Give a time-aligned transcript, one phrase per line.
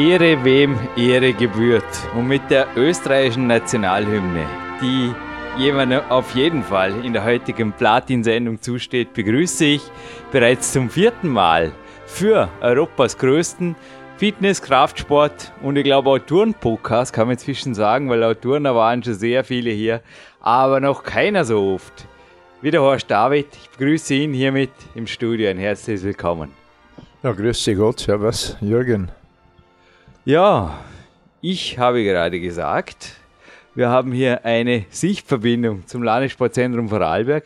[0.00, 1.84] Ehre wem Ehre gebührt.
[2.16, 4.46] Und mit der österreichischen Nationalhymne,
[4.80, 5.12] die
[5.58, 9.82] jemandem auf jeden Fall in der heutigen Platin-Sendung zusteht, begrüße ich
[10.32, 11.72] bereits zum vierten Mal
[12.06, 13.76] für Europas größten
[14.16, 19.14] Fitness, Kraftsport und ich glaube Autoren-Podcast, kann man inzwischen sagen, weil Autoren, da waren schon
[19.14, 20.00] sehr viele hier,
[20.40, 22.06] aber noch keiner so oft.
[22.62, 25.50] Wie der Horst David, ich begrüße ihn hiermit im Studio.
[25.50, 26.52] Ein herzliches Willkommen.
[27.22, 29.10] Ja, grüße Gott, servus, Jürgen.
[30.26, 30.78] Ja,
[31.40, 33.16] ich habe gerade gesagt,
[33.74, 37.44] wir haben hier eine Sichtverbindung zum Landessportzentrum Vorarlberg.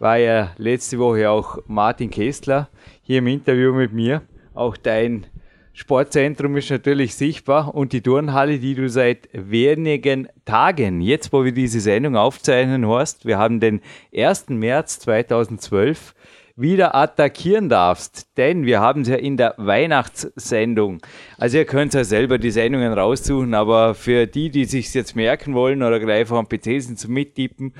[0.00, 2.68] War ja letzte Woche auch Martin Kessler
[3.02, 4.22] hier im Interview mit mir.
[4.54, 5.28] Auch dein
[5.72, 11.52] Sportzentrum ist natürlich sichtbar und die Turnhalle, die du seit wenigen Tagen, jetzt wo wir
[11.52, 13.80] diese Sendung aufzeichnen, Horst, wir haben den
[14.12, 14.48] 1.
[14.48, 16.12] März 2012,
[16.56, 18.26] wieder attackieren darfst.
[18.38, 21.00] Denn wir haben es ja in der Weihnachtssendung.
[21.38, 25.54] Also ihr könnt ja selber die Sendungen raussuchen, aber für die, die sich jetzt merken
[25.54, 27.74] wollen oder gleich am PC sind zum Mittippen,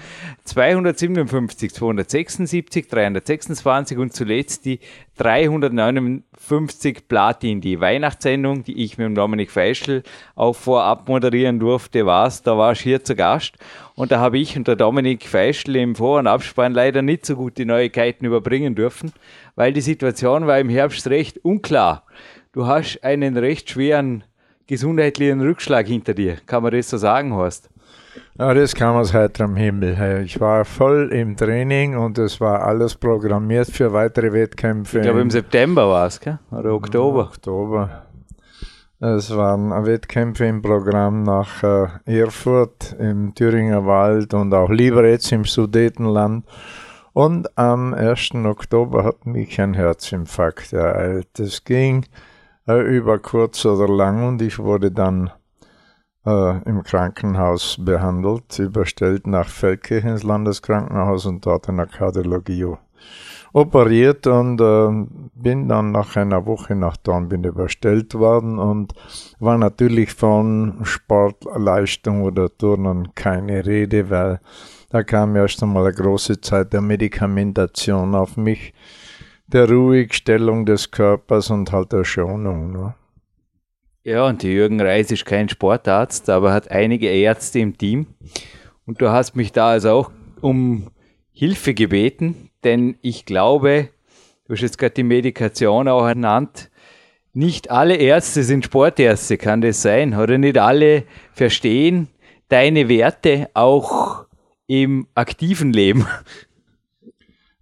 [0.44, 4.81] 257, 276, 326 und zuletzt die
[5.16, 7.62] 359 Platin.
[7.62, 10.03] Die Weihnachtssendung, die ich mit dem Dominik Feischl
[10.34, 12.42] auch vorab moderieren durfte, war's.
[12.42, 13.56] Da warst du hier zu Gast.
[13.97, 17.34] Und da habe ich und der Dominik Feischl im Vor- und Abspann leider nicht so
[17.34, 19.11] gut die Neuigkeiten überbringen dürfen,
[19.55, 22.05] weil die Situation war im Herbst recht unklar.
[22.53, 24.23] Du hast einen recht schweren
[24.67, 26.37] gesundheitlichen Rückschlag hinter dir.
[26.45, 27.71] Kann man das so sagen, Horst?
[28.39, 30.23] Ja, das kam aus heiterem Himmel.
[30.27, 34.99] Ich war voll im Training und es war alles programmiert für weitere Wettkämpfe.
[34.99, 36.21] Ich glaube im September war es,
[36.51, 37.23] oder Oktober?
[37.28, 38.06] Oktober.
[38.99, 45.45] Es waren Wettkämpfe im Programm nach äh, Erfurt, im Thüringer Wald und auch Liberec im
[45.45, 46.47] Sudetenland.
[47.12, 48.37] Und am 1.
[48.47, 51.39] Oktober hat mich ein Herzinfarkt ereilt.
[51.39, 52.07] Es ging
[52.67, 55.31] äh, über kurz oder lang und ich wurde dann
[56.25, 62.77] äh, im Krankenhaus behandelt, überstellt nach Feldkirch ins Landeskrankenhaus und dort in der Kardiologie
[63.53, 68.93] operiert und äh, bin dann nach einer Woche nach Dornbirn überstellt worden und
[69.39, 74.41] war natürlich von Sportleistung oder Turnen keine Rede, weil
[74.91, 78.73] da kam erst einmal eine große Zeit der Medikamentation auf mich,
[79.47, 82.73] der Ruhigstellung des Körpers und halt der Schonung.
[82.73, 82.95] Ne?
[84.03, 88.07] Ja, und die Jürgen Reis ist kein Sportarzt, aber hat einige Ärzte im Team.
[88.87, 90.91] Und du hast mich da also auch um
[91.33, 93.88] Hilfe gebeten, denn ich glaube,
[94.47, 96.71] du hast jetzt gerade die Medikation auch ernannt,
[97.32, 100.15] nicht alle Ärzte sind Sportärzte, kann das sein?
[100.15, 102.09] Oder nicht alle verstehen
[102.49, 104.25] deine Werte auch
[104.66, 106.06] im aktiven Leben?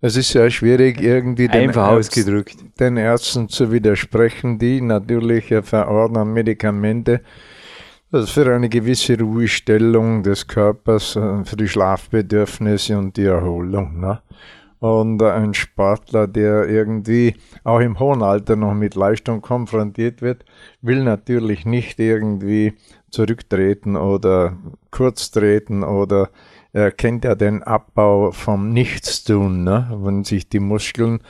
[0.00, 2.56] Es ist sehr schwierig, irgendwie den, ausgedrückt.
[2.78, 7.22] den Ärzten zu widersprechen, die natürlich verordnen Medikamente
[8.10, 13.98] das für eine gewisse Ruhestellung des Körpers, äh, für die Schlafbedürfnisse und die Erholung.
[13.98, 14.21] Ne?
[14.84, 20.45] Und ein Sportler, der irgendwie auch im hohen Alter noch mit Leistung konfrontiert wird,
[20.83, 22.75] will natürlich nicht irgendwie
[23.09, 24.59] zurücktreten oder
[24.91, 26.28] kurz treten oder
[26.75, 29.89] er kennt ja den Abbau vom Nichtstun, ne?
[30.03, 31.21] wenn sich die Muskeln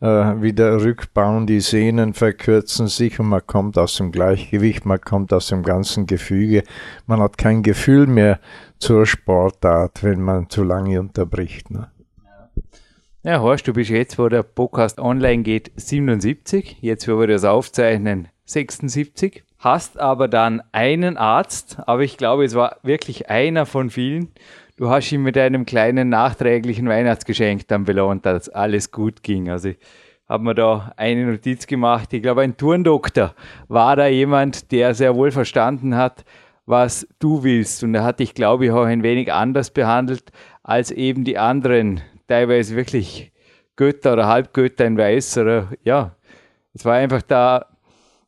[0.00, 5.34] äh, wieder rückbauen, die Sehnen verkürzen sich und man kommt aus dem Gleichgewicht, man kommt
[5.34, 6.62] aus dem ganzen Gefüge,
[7.06, 8.40] man hat kein Gefühl mehr
[8.78, 11.70] zur Sportart, wenn man zu lange unterbricht.
[11.70, 11.91] Ne?
[13.24, 17.44] Ja, Horst, du bist jetzt, wo der Podcast online geht, 77, jetzt, wo wir das
[17.44, 23.90] aufzeichnen, 76 hast aber dann einen Arzt, aber ich glaube, es war wirklich einer von
[23.90, 24.32] vielen,
[24.76, 29.50] du hast ihn mit einem kleinen nachträglichen Weihnachtsgeschenk dann belohnt, dass alles gut ging.
[29.50, 29.78] Also ich
[30.28, 32.12] habe mir da eine Notiz gemacht.
[32.12, 33.36] Ich glaube, ein Turndoktor
[33.68, 36.24] war da jemand, der sehr wohl verstanden hat,
[36.66, 37.84] was du willst.
[37.84, 40.32] Und er hat dich, glaube ich, auch ein wenig anders behandelt
[40.64, 42.00] als eben die anderen,
[42.32, 43.30] teilweise wirklich
[43.76, 46.16] Götter oder Halbgötter in Weiß oder ja,
[46.72, 47.66] es war einfach da,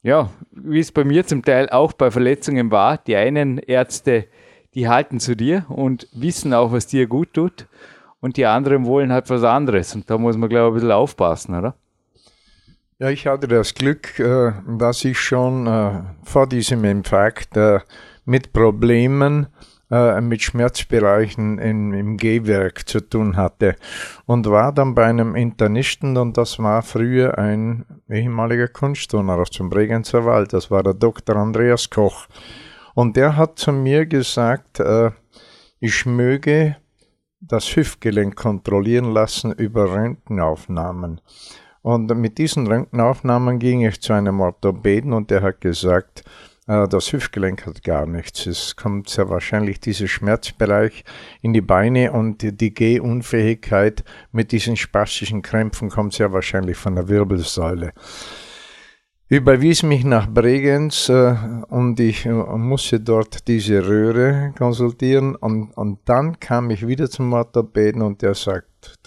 [0.03, 2.99] ja, wie es bei mir zum Teil auch bei Verletzungen war.
[2.99, 4.27] Die einen Ärzte,
[4.75, 7.67] die halten zu dir und wissen auch, was dir gut tut
[8.21, 10.93] und die anderen wollen halt was anderes und da muss man, glaube ich, ein bisschen
[10.93, 11.75] aufpassen, oder?
[12.99, 17.81] Ja, ich hatte das Glück, äh, dass ich schon äh, vor diesem Infarkt äh,
[18.27, 19.47] mit Problemen
[19.91, 23.77] mit Schmerzbereichen im, im Gehwerk zu tun hatte
[24.27, 29.69] und war dann bei einem Internisten und das war früher ein ehemaliger Kunstturner aus dem
[29.69, 31.37] Bregenzer Wald, das war der Dr.
[31.37, 32.27] Andreas Koch
[32.95, 34.83] und der hat zu mir gesagt,
[35.81, 36.77] ich möge
[37.41, 41.21] das Hüftgelenk kontrollieren lassen über Röntgenaufnahmen.
[41.83, 47.13] Und mit diesen Röntgenaufnahmen ging ich zu einem Orthopäden und der hat gesagt, äh, das
[47.13, 48.47] Hüftgelenk hat gar nichts.
[48.47, 51.05] Es kommt sehr wahrscheinlich dieser Schmerzbereich
[51.43, 54.03] in die Beine und die Gehunfähigkeit
[54.33, 57.93] mit diesen spastischen Krämpfen kommt sehr wahrscheinlich von der Wirbelsäule.
[59.29, 61.35] Überwies mich nach Bregenz äh,
[61.69, 67.33] und ich äh, musste dort diese Röhre konsultieren und, und dann kam ich wieder zum
[67.33, 68.99] Orthopäden und der sagt,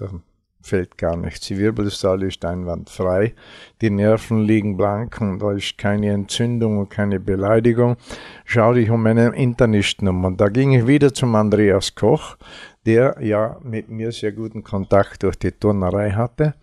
[0.67, 1.47] fällt gar nichts.
[1.47, 3.33] Die Wirbelsäule ist einwandfrei,
[3.81, 7.97] die Nerven liegen blank und da ist keine Entzündung und keine Beleidigung.
[8.45, 10.25] Schau dich um einen Internisten um.
[10.25, 12.37] Und da ging ich wieder zum Andreas Koch,
[12.85, 16.53] der ja mit mir sehr guten Kontakt durch die Turnerei hatte,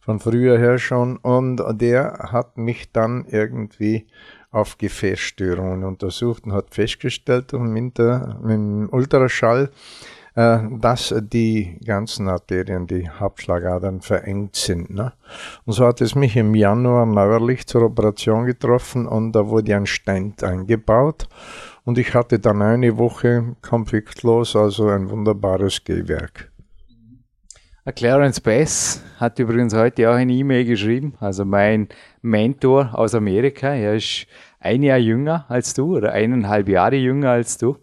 [0.00, 4.06] von früher her schon, und der hat mich dann irgendwie
[4.50, 9.68] auf Gefäßstörungen untersucht und hat festgestellt, mit dem Ultraschall, äh,
[10.34, 14.90] dass die ganzen Arterien, die Hauptschlagadern verengt sind.
[14.90, 15.12] Ne?
[15.64, 19.86] Und so hat es mich im Januar neuerlich zur Operation getroffen und da wurde ein
[19.86, 21.28] Stent eingebaut.
[21.84, 26.50] Und ich hatte dann eine Woche konfliktlos, also ein wunderbares Gehwerk.
[27.94, 31.88] Clarence Bass hat übrigens heute auch eine E-Mail geschrieben, also mein
[32.22, 33.74] Mentor aus Amerika.
[33.74, 34.26] Er ist
[34.58, 37.76] ein Jahr jünger als du oder eineinhalb Jahre jünger als du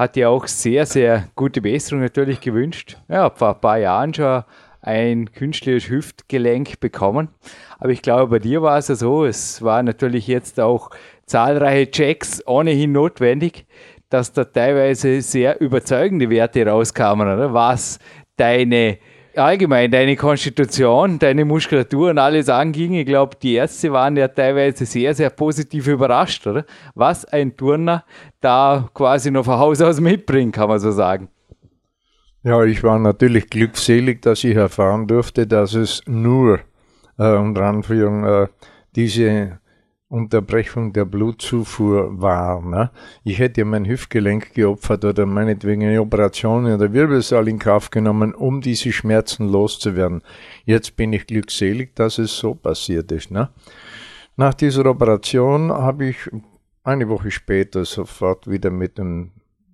[0.00, 2.96] hat dir auch sehr, sehr gute Besserung natürlich gewünscht.
[3.06, 4.44] Ja, vor ein paar Jahren schon
[4.80, 7.28] ein künstliches Hüftgelenk bekommen.
[7.78, 10.88] Aber ich glaube, bei dir war es ja so, es war natürlich jetzt auch
[11.26, 13.66] zahlreiche Checks ohnehin notwendig,
[14.08, 17.52] dass da teilweise sehr überzeugende Werte rauskamen, oder?
[17.52, 17.98] Was
[18.36, 18.96] deine
[19.36, 22.94] allgemein deine Konstitution, deine Muskulatur und alles anging.
[22.94, 26.64] Ich glaube, die Ärzte waren ja teilweise sehr, sehr positiv überrascht, oder?
[26.94, 28.04] Was ein Turner
[28.40, 31.28] da quasi noch von Haus aus mitbringt, kann man so sagen.
[32.42, 36.60] Ja, ich war natürlich glückselig, dass ich erfahren durfte, dass es nur
[37.18, 38.46] äh, unter Anführung äh,
[38.96, 39.60] diese
[40.08, 42.60] Unterbrechung der Blutzufuhr war.
[42.62, 42.90] Ne?
[43.22, 48.34] Ich hätte mein Hüftgelenk geopfert oder meinetwegen eine Operation in der Wirbelsäule in Kauf genommen,
[48.34, 50.22] um diese Schmerzen loszuwerden.
[50.64, 53.30] Jetzt bin ich glückselig, dass es so passiert ist.
[53.30, 53.50] Ne?
[54.36, 56.16] Nach dieser Operation habe ich
[56.82, 59.32] eine Woche später sofort wieder mit dem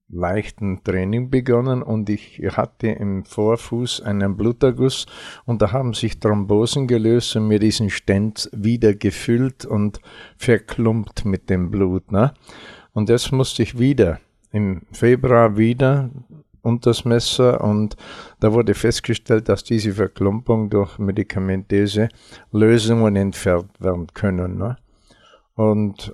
[0.09, 5.07] leichten Training begonnen und ich hatte im Vorfuß einen Bluterguss
[5.45, 10.01] und da haben sich Thrombosen gelöst und mir diesen Stent wieder gefüllt und
[10.37, 12.13] verklumpt mit dem Blut.
[12.13, 12.33] Ne?
[12.93, 14.21] Und jetzt musste ich wieder
[14.53, 16.11] im Februar wieder
[16.63, 17.97] unter das Messer und
[18.41, 22.09] da wurde festgestellt, dass diese Verklumpung durch medikamentöse
[22.53, 24.59] Lösungen entfernt werden können.
[24.59, 24.77] Ne?
[25.55, 26.13] Und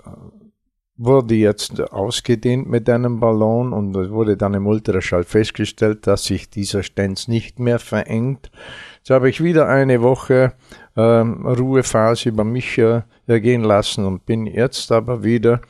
[0.95, 6.49] wurde jetzt ausgedehnt mit einem Ballon und es wurde dann im Ultraschall festgestellt, dass sich
[6.49, 8.51] dieser Stenz nicht mehr verengt.
[8.97, 10.53] Jetzt habe ich wieder eine Woche
[10.95, 15.61] ähm, Ruhephase über mich äh, ergehen lassen und bin jetzt aber wieder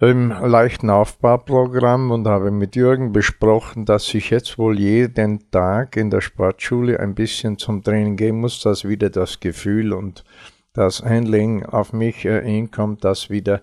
[0.00, 6.10] im leichten Aufbauprogramm und habe mit Jürgen besprochen, dass ich jetzt wohl jeden Tag in
[6.10, 10.24] der Sportschule ein bisschen zum Training gehen muss, dass wieder das Gefühl und
[10.72, 13.62] das Handling auf mich äh, hinkommt, dass wieder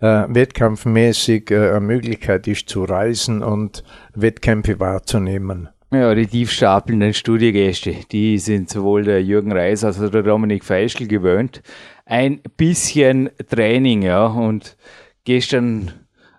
[0.00, 3.82] äh, wettkampfmäßig äh, eine Möglichkeit ist zu reisen und
[4.14, 5.68] Wettkämpfe wahrzunehmen.
[5.92, 11.06] Ja, die tiefstapelnden Studiegäste, die sind sowohl der Jürgen Reis als auch der Dominik Feischl
[11.06, 11.62] gewöhnt.
[12.04, 14.76] Ein bisschen Training, ja, und
[15.24, 15.92] gestern,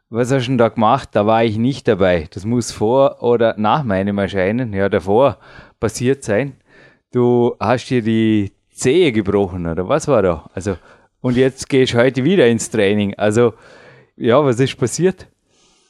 [0.09, 1.09] was hast du denn da gemacht?
[1.13, 2.27] Da war ich nicht dabei.
[2.31, 5.37] Das muss vor oder nach meinem Erscheinen, ja, davor
[5.79, 6.53] passiert sein.
[7.13, 10.49] Du hast dir die Zehe gebrochen, oder was war da?
[10.53, 10.75] Also,
[11.27, 13.13] und jetzt gehst du heute wieder ins Training.
[13.15, 13.53] Also,
[14.15, 15.27] ja, was ist passiert?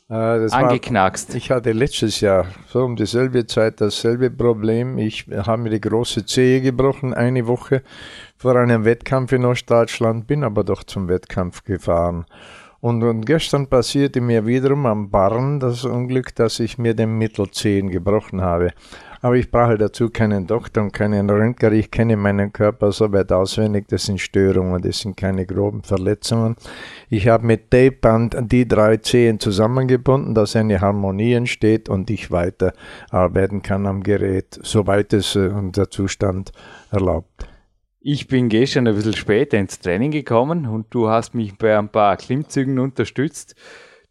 [0.09, 1.29] Äh, Angeknackst.
[1.29, 4.97] War, ich hatte letztes Jahr so um dieselbe Zeit dasselbe Problem.
[4.97, 7.83] Ich habe mir die große Zehe gebrochen, eine Woche
[8.35, 12.25] vor einem Wettkampf in Ostdeutschland, bin aber doch zum Wettkampf gefahren.
[12.79, 17.89] Und, und gestern passierte mir wiederum am Barren das Unglück, dass ich mir den Mittelzehen
[17.89, 18.71] gebrochen habe.
[19.27, 21.73] Aber ich brauche dazu keinen Doktor und keinen Röntger.
[21.73, 23.89] Ich kenne meinen Körper so weit auswendig.
[23.89, 26.55] Das sind Störungen, das sind keine groben Verletzungen.
[27.09, 32.71] Ich habe mit Tapeband die drei Zehen zusammengebunden, dass eine Harmonie entsteht und ich weiter
[33.09, 36.53] arbeiten kann am Gerät, soweit es äh, der Zustand
[36.89, 37.49] erlaubt.
[37.99, 41.89] Ich bin gestern ein bisschen später ins Training gekommen und du hast mich bei ein
[41.89, 43.55] paar Klimmzügen unterstützt.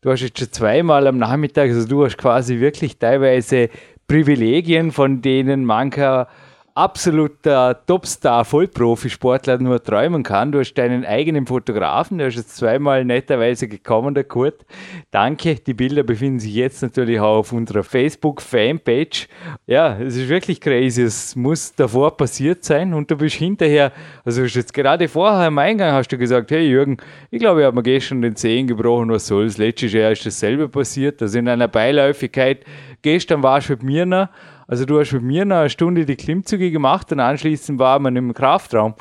[0.03, 3.71] Du hast jetzt schon zweimal am Nachmittag, also du hast quasi wirklich teilweise
[4.09, 6.29] Privilegien, von denen mancher
[6.77, 10.53] absoluter Topstar, Vollprofisportler nur träumen kann.
[10.53, 14.67] Du hast deinen eigenen Fotografen, der ist jetzt zweimal netterweise gekommen, der Kurt.
[15.11, 19.27] Danke, die Bilder befinden sich jetzt natürlich auch auf unserer Facebook-Fanpage.
[19.67, 23.91] Ja, es ist wirklich crazy, es muss davor passiert sein und du bist hinterher,
[24.27, 26.99] also hast jetzt gerade vorher im Eingang hast du gesagt, hey Jürgen,
[27.31, 30.69] ich glaube, ich habe mir gestern den Zehen gebrochen, was soll's, letztes Jahr ist dasselbe
[30.69, 32.67] passiert, also in einer Beiläufigkeit,
[33.01, 34.29] gestern warst du mit mir noch,
[34.67, 38.35] also du hast mit mir eine Stunde die Klimmzüge gemacht und anschließend war man im
[38.35, 38.95] Kraftraum.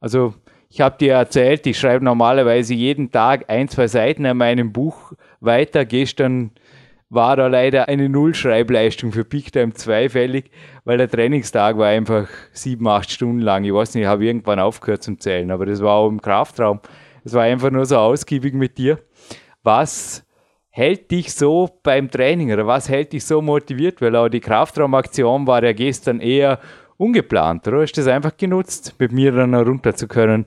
[0.00, 0.34] Also
[0.68, 5.12] ich habe dir erzählt, ich schreibe normalerweise jeden Tag ein, zwei Seiten an meinem Buch
[5.40, 5.84] weiter.
[5.84, 6.50] Gestern
[7.10, 10.50] war da leider eine Nullschreibleistung für Big Time zweifällig,
[10.84, 13.64] weil der Trainingstag war einfach sieben, acht Stunden lang.
[13.64, 16.80] Ich weiß nicht, ich habe irgendwann aufgehört zum Zählen, aber das war auch im Kraftraum.
[17.22, 18.98] Es war einfach nur so ausgiebig mit dir.
[19.62, 20.24] Was
[20.72, 24.00] hält dich so beim Training oder was hält dich so motiviert?
[24.00, 26.58] Weil auch die Kraftraumaktion war ja gestern eher
[26.96, 27.82] ungeplant, oder?
[27.82, 30.46] Hast du das einfach genutzt, mit mir dann runter zu können?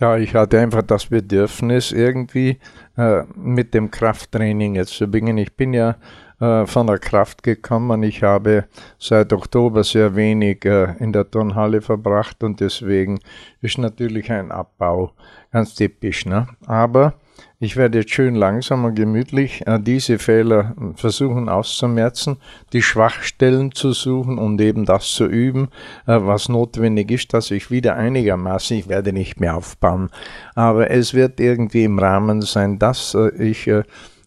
[0.00, 2.58] Ja, ich hatte einfach das Bedürfnis, irgendwie
[2.96, 5.36] äh, mit dem Krafttraining jetzt zu beginnen.
[5.36, 5.96] Ich bin ja
[6.40, 8.02] äh, von der Kraft gekommen.
[8.02, 8.64] Ich habe
[8.98, 13.20] seit Oktober sehr wenig äh, in der Turnhalle verbracht und deswegen
[13.60, 15.12] ist natürlich ein Abbau
[15.52, 16.24] ganz typisch.
[16.24, 16.46] Ne?
[16.66, 17.12] Aber
[17.58, 22.38] ich werde jetzt schön langsam und gemütlich äh, diese Fehler versuchen auszumerzen,
[22.72, 25.68] die Schwachstellen zu suchen und eben das zu üben,
[26.06, 30.10] äh, was notwendig ist, dass ich wieder einigermaßen, ich werde nicht mehr aufbauen,
[30.54, 33.70] aber es wird irgendwie im Rahmen sein, dass äh, ich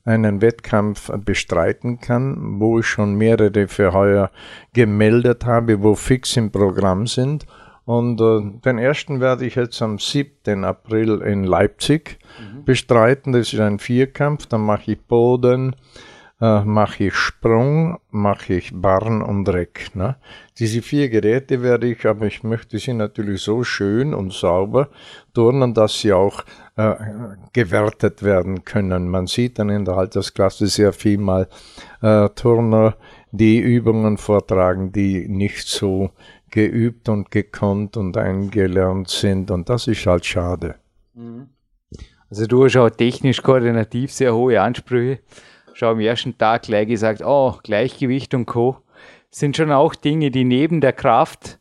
[0.06, 4.32] einen Wettkampf bestreiten kann, wo ich schon mehrere für heuer
[4.74, 7.46] gemeldet habe, wo fix im Programm sind
[7.86, 10.64] und äh, den ersten werde ich jetzt am 7.
[10.64, 12.64] April in Leipzig mhm.
[12.64, 13.34] bestreiten.
[13.34, 14.46] Das ist ein Vierkampf.
[14.46, 15.76] Dann mache ich Boden,
[16.40, 19.94] äh, mache ich Sprung, mache ich Barn und Reck.
[19.96, 20.16] Ne?
[20.60, 24.88] Diese vier Geräte werde ich, aber ich möchte sie natürlich so schön und sauber
[25.34, 26.44] turnen, dass sie auch
[26.78, 26.96] äh,
[27.52, 29.10] gewertet werden können.
[29.10, 31.50] Man sieht dann in der Altersklasse sehr viel mal
[32.02, 32.96] äh, Turner,
[33.34, 36.12] die Übungen vortragen, die nicht so
[36.52, 40.76] geübt und gekonnt und eingelernt sind und das ist halt schade.
[41.16, 41.50] Mhm.
[42.30, 45.20] Also du hast auch technisch koordinativ sehr hohe Ansprüche.
[45.74, 48.78] Schau am ersten Tag gleich gesagt, oh, Gleichgewicht und Co.
[49.32, 51.60] sind schon auch Dinge, die neben der Kraft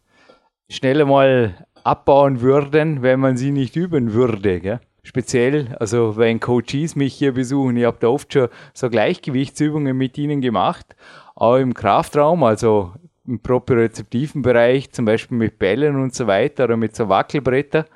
[0.69, 4.61] schneller mal abbauen würden, wenn man sie nicht üben würde.
[4.61, 4.81] Gell?
[5.03, 10.19] Speziell, also wenn Coaches mich hier besuchen, ich habe da oft schon so Gleichgewichtsübungen mit
[10.19, 10.95] ihnen gemacht,
[11.43, 12.93] auch im Kraftraum, also
[13.27, 17.87] im propriozeptiven Bereich, zum Beispiel mit Bällen und so weiter oder mit so Wackelbretter.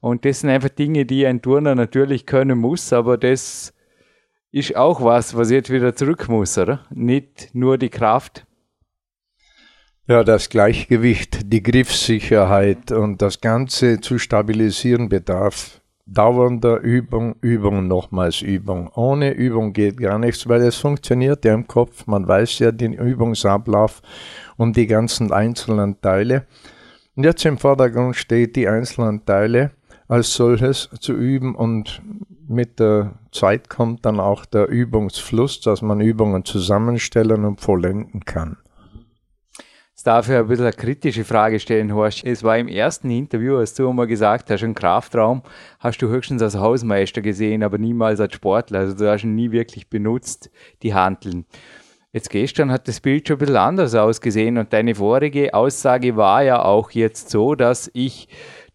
[0.00, 3.72] Und das sind einfach Dinge, die ein Turner natürlich können muss, aber das
[4.50, 6.84] ist auch was, was jetzt wieder zurück muss, oder?
[6.90, 8.46] Nicht nur die Kraft.
[10.06, 15.81] Ja, das Gleichgewicht, die Griffsicherheit und das Ganze zu stabilisieren bedarf
[16.12, 18.90] dauernder Übung, Übung, nochmals Übung.
[18.94, 22.06] Ohne Übung geht gar nichts, weil es funktioniert ja im Kopf.
[22.06, 24.02] Man weiß ja den Übungsablauf
[24.56, 26.46] und die ganzen einzelnen Teile.
[27.16, 29.72] Und jetzt im Vordergrund steht, die einzelnen Teile
[30.08, 32.02] als solches zu üben und
[32.48, 38.58] mit der Zeit kommt dann auch der Übungsfluss, dass man Übungen zusammenstellen und vollenden kann.
[40.02, 42.24] Jetzt darf ich ein bisschen eine kritische Frage stellen, Horst.
[42.24, 45.42] Es war im ersten Interview, als du einmal gesagt hast, im Kraftraum
[45.78, 48.80] hast du höchstens als Hausmeister gesehen, aber niemals als Sportler.
[48.80, 50.50] Also du hast ihn nie wirklich benutzt,
[50.82, 51.44] die Handeln.
[52.12, 56.42] Jetzt gestern hat das Bild schon ein bisschen anders ausgesehen und deine vorige Aussage war
[56.42, 58.26] ja auch jetzt so, dass ich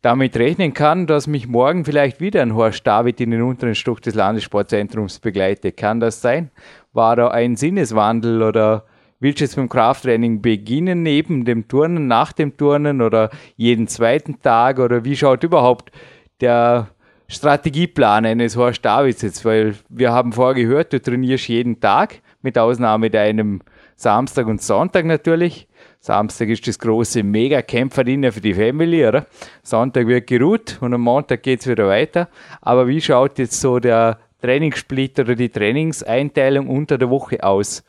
[0.01, 4.01] damit rechnen kann, dass mich morgen vielleicht wieder ein Horst David in den unteren Stock
[4.01, 5.75] des Landessportzentrums begleitet.
[5.75, 6.51] Kann das sein?
[6.93, 8.85] War da ein Sinneswandel oder
[9.19, 13.87] Willst du jetzt mit dem Krafttraining beginnen, neben dem Turnen, nach dem Turnen oder jeden
[13.87, 14.77] zweiten Tag?
[14.77, 15.91] Oder wie schaut überhaupt
[16.39, 16.89] der
[17.27, 19.43] Strategieplan eines Horst Davids jetzt?
[19.43, 23.61] Weil wir haben vorher gehört, du trainierst jeden Tag, mit Ausnahme deinem
[23.95, 25.67] Samstag und Sonntag natürlich.
[25.99, 29.25] Samstag ist das große Mega-Kämpferdiener für die Family, oder?
[29.63, 32.29] Sonntag wird geruht und am Montag geht es wieder weiter.
[32.61, 37.83] Aber wie schaut jetzt so der Trainingssplit oder die Trainingseinteilung unter der Woche aus?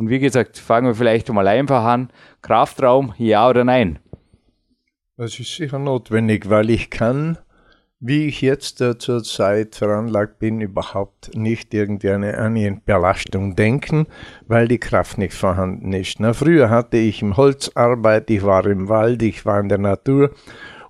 [0.00, 2.08] Und wie gesagt, fangen wir vielleicht mal einfach an.
[2.40, 3.98] Kraftraum, ja oder nein?
[5.18, 7.36] Das ist sicher notwendig, weil ich kann,
[7.98, 14.06] wie ich jetzt äh, zurzeit veranlagt bin, überhaupt nicht irgendwie eine, eine Belastung denken,
[14.46, 16.18] weil die Kraft nicht vorhanden ist.
[16.18, 20.30] Na, früher hatte ich im Holzarbeit, ich war im Wald, ich war in der Natur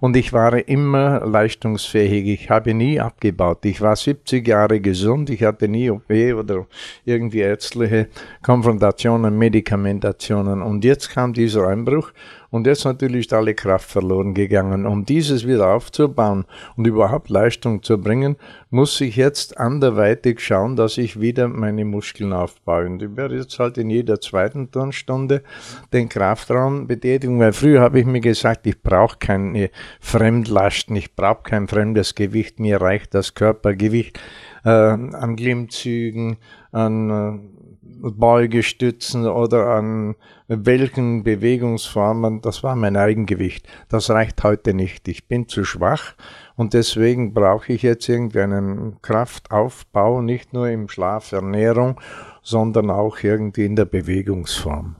[0.00, 2.26] und ich war immer leistungsfähig.
[2.26, 3.64] Ich habe nie abgebaut.
[3.64, 5.30] Ich war 70 Jahre gesund.
[5.30, 6.66] Ich hatte nie OP oder
[7.04, 8.08] irgendwie ärztliche
[8.42, 10.62] Konfrontationen, Medikamentationen.
[10.62, 12.12] Und jetzt kam dieser Einbruch
[12.50, 14.84] und jetzt natürlich ist alle Kraft verloren gegangen.
[14.86, 16.44] Um dieses wieder aufzubauen
[16.76, 18.36] und überhaupt Leistung zu bringen,
[18.70, 22.86] muss ich jetzt anderweitig schauen, dass ich wieder meine Muskeln aufbaue.
[22.86, 25.42] Und ich werde jetzt halt in jeder zweiten Turnstunde
[25.92, 31.44] den Kraftraum betätigen, weil früher habe ich mir gesagt, ich brauche keine Fremdlasten, ich brauche
[31.44, 34.18] kein fremdes Gewicht, mir reicht das Körpergewicht
[34.64, 36.36] äh, an Glimmzügen,
[36.72, 37.59] an äh,
[38.02, 40.16] Beugestützen oder an
[40.48, 43.66] welchen Bewegungsformen, das war mein Eigengewicht.
[43.88, 45.06] Das reicht heute nicht.
[45.08, 46.14] Ich bin zu schwach
[46.56, 52.00] und deswegen brauche ich jetzt irgendwie einen Kraftaufbau, nicht nur im Schlaf, Ernährung,
[52.42, 54.96] sondern auch irgendwie in der Bewegungsform.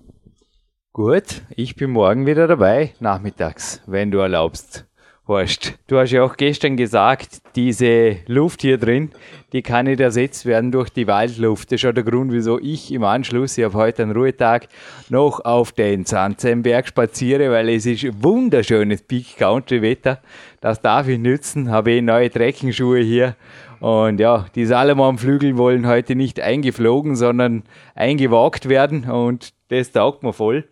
[0.92, 4.89] Gut, ich bin morgen wieder dabei, nachmittags, wenn du erlaubst.
[5.30, 9.10] Horst, du hast ja auch gestern gesagt, diese Luft hier drin,
[9.52, 11.70] die kann nicht ersetzt werden durch die Waldluft.
[11.70, 14.66] Das ist auch der Grund, wieso ich im Anschluss, ich habe heute einen Ruhetag,
[15.08, 20.18] noch auf den Sandzenberg spaziere, weil es ist wunderschönes Peak Country Wetter.
[20.60, 23.36] Das darf ich nützen, habe eh neue Trekkingschuhe hier.
[23.78, 27.62] Und ja, die Salomon-Flügel wollen heute nicht eingeflogen, sondern
[27.94, 30.64] eingewagt werden und das taugt mir voll.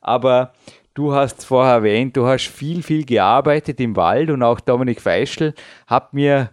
[0.00, 0.54] Aber
[0.96, 5.52] Du hast vorher erwähnt, du hast viel, viel gearbeitet im Wald und auch Dominik Feischl
[5.86, 6.52] hat mir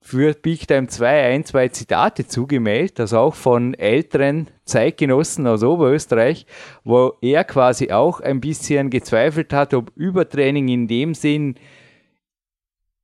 [0.00, 6.46] für Big Time 2 ein, zwei Zitate zugemeldet, das auch von älteren Zeitgenossen aus Oberösterreich,
[6.84, 11.56] wo er quasi auch ein bisschen gezweifelt hat, ob Übertraining in dem Sinn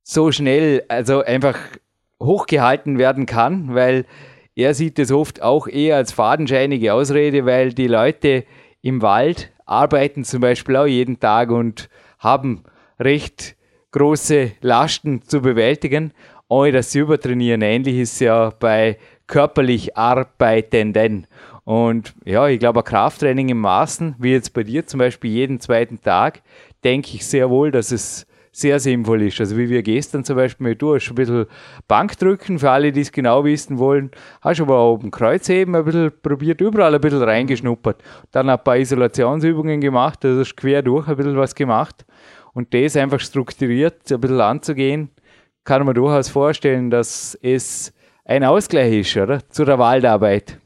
[0.01, 1.59] so schnell, also einfach
[2.19, 4.05] hochgehalten werden kann, weil
[4.55, 8.43] er sieht es oft auch eher als fadenscheinige Ausrede, weil die Leute
[8.81, 12.63] im Wald arbeiten zum Beispiel auch jeden Tag und haben
[12.99, 13.55] recht
[13.91, 16.13] große Lasten zu bewältigen,
[16.47, 17.61] ohne dass sie übertrainieren.
[17.61, 21.27] Ähnlich ist ja bei körperlich Arbeitenden.
[21.63, 26.01] Und ja, ich glaube, Krafttraining im Maßen, wie jetzt bei dir zum Beispiel jeden zweiten
[26.01, 26.41] Tag,
[26.83, 29.39] denke ich sehr wohl, dass es sehr sinnvoll ist.
[29.39, 31.45] Also wie wir gestern zum Beispiel, du hast ein bisschen
[31.87, 36.61] Bankdrücken, für alle, die es genau wissen wollen, hast aber oben Kreuzheben ein bisschen probiert,
[36.61, 38.01] überall ein bisschen reingeschnuppert.
[38.31, 42.05] Dann ein paar Isolationsübungen gemacht, also hast quer durch ein bisschen was gemacht.
[42.53, 45.09] Und das einfach strukturiert ein bisschen anzugehen,
[45.63, 47.93] kann man durchaus vorstellen, dass es
[48.25, 49.47] ein Ausgleich ist, oder?
[49.49, 50.59] Zu der Waldarbeit.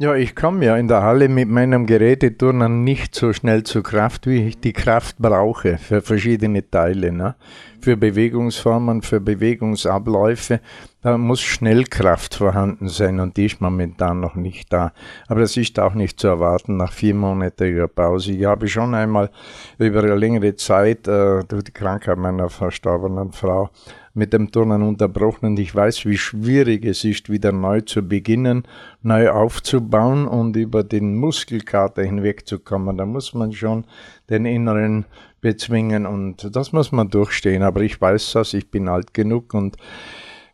[0.00, 4.28] Ja, ich komme ja in der Halle mit meinem Geräteturnen nicht so schnell zur Kraft,
[4.28, 7.10] wie ich die Kraft brauche für verschiedene Teile.
[7.10, 7.34] Ne?
[7.80, 10.60] Für Bewegungsformen, für Bewegungsabläufe,
[11.02, 14.92] da muss Schnellkraft vorhanden sein und die ist momentan noch nicht da.
[15.26, 18.30] Aber das ist auch nicht zu erwarten nach viermonatiger Pause.
[18.30, 19.30] Ich habe schon einmal
[19.78, 23.70] über eine längere Zeit äh, durch die Krankheit meiner verstorbenen Frau
[24.18, 28.64] mit dem Turnen unterbrochen und ich weiß, wie schwierig es ist, wieder neu zu beginnen,
[29.02, 32.98] neu aufzubauen und über den Muskelkater hinwegzukommen.
[32.98, 33.84] Da muss man schon
[34.28, 35.06] den inneren
[35.40, 37.62] bezwingen und das muss man durchstehen.
[37.62, 39.76] Aber ich weiß das, ich bin alt genug und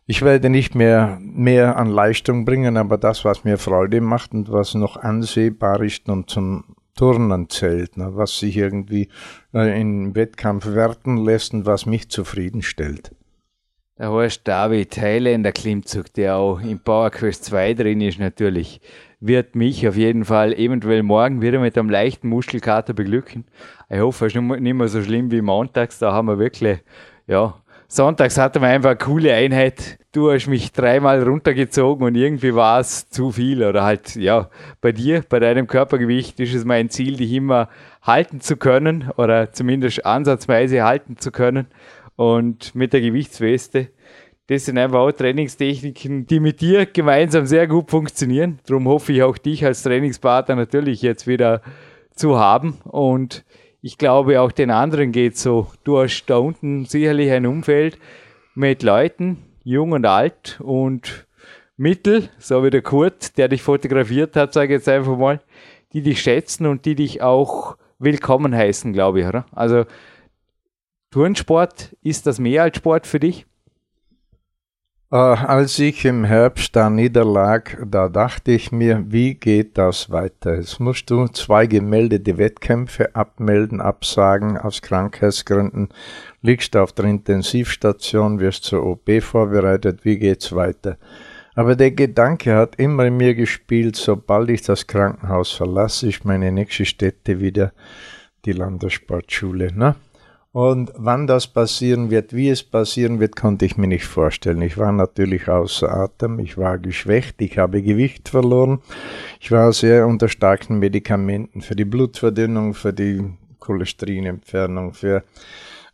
[0.05, 4.51] ich werde nicht mehr mehr an Leistung bringen, aber das, was mir Freude macht und
[4.51, 9.09] was noch ansehbar ist und zum Turnen zählt, ne, was sich irgendwie
[9.53, 13.11] äh, im Wettkampf werten lässt und was mich zufriedenstellt.
[13.97, 18.81] Der heißt David Highlander Klimmzug, der auch im Power Quest 2 drin ist natürlich,
[19.21, 23.45] wird mich auf jeden Fall eventuell morgen wieder mit einem leichten Muskelkater beglücken.
[23.89, 25.97] Ich hoffe, es ist nicht mehr so schlimm wie montags.
[25.97, 26.79] Da haben wir wirklich,
[27.25, 27.53] ja,
[27.87, 29.97] sonntags hatten wir einfach eine coole Einheit.
[30.11, 33.63] Du hast mich dreimal runtergezogen und irgendwie war es zu viel.
[33.63, 34.49] Oder halt, ja,
[34.81, 37.69] bei dir, bei deinem Körpergewicht ist es mein Ziel, dich immer
[38.01, 41.67] halten zu können oder zumindest ansatzweise halten zu können
[42.15, 43.89] und mit der Gewichtsweste.
[44.47, 48.59] Das sind einfach auch Trainingstechniken, die mit dir gemeinsam sehr gut funktionieren.
[48.67, 51.61] Darum hoffe ich auch dich als Trainingspartner natürlich jetzt wieder
[52.13, 52.77] zu haben.
[52.83, 53.43] Und
[53.81, 55.67] ich glaube, auch den anderen geht so.
[55.83, 57.97] Du hast da unten sicherlich ein Umfeld
[58.53, 61.25] mit Leuten, jung und alt und
[61.75, 65.41] mittel, so wie der Kurt, der dich fotografiert hat, sage ich jetzt einfach mal,
[65.93, 69.45] die dich schätzen und die dich auch willkommen heißen, glaube ich, oder?
[69.51, 69.85] Also
[71.11, 73.45] Turnsport, ist das mehr als Sport für dich?
[75.11, 80.55] Äh, als ich im Herbst da niederlag, da dachte ich mir, wie geht das weiter?
[80.55, 85.89] Jetzt musst du zwei gemeldete Wettkämpfe abmelden, absagen aus Krankheitsgründen,
[86.41, 90.97] liegst auf der Intensivstation, wirst zur OP vorbereitet, wie geht's weiter?
[91.53, 96.51] Aber der Gedanke hat immer in mir gespielt, sobald ich das Krankenhaus verlasse, ist meine
[96.51, 97.71] nächste Stätte wieder
[98.43, 99.71] die Landessportschule.
[99.73, 99.95] Ne?
[100.55, 104.61] Und wann das passieren wird, wie es passieren wird, konnte ich mir nicht vorstellen.
[104.61, 108.79] Ich war natürlich außer Atem, ich war geschwächt, ich habe Gewicht verloren,
[109.41, 115.25] ich war sehr unter starken Medikamenten für die Blutverdünnung, für die Cholesterinentfernung, für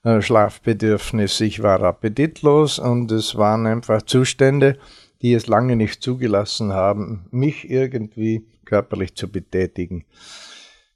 [0.04, 1.42] äh, Schlafbedürfnis.
[1.42, 4.78] Ich war appetitlos und es waren einfach Zustände,
[5.24, 10.06] die es lange nicht zugelassen haben, mich irgendwie körperlich zu betätigen.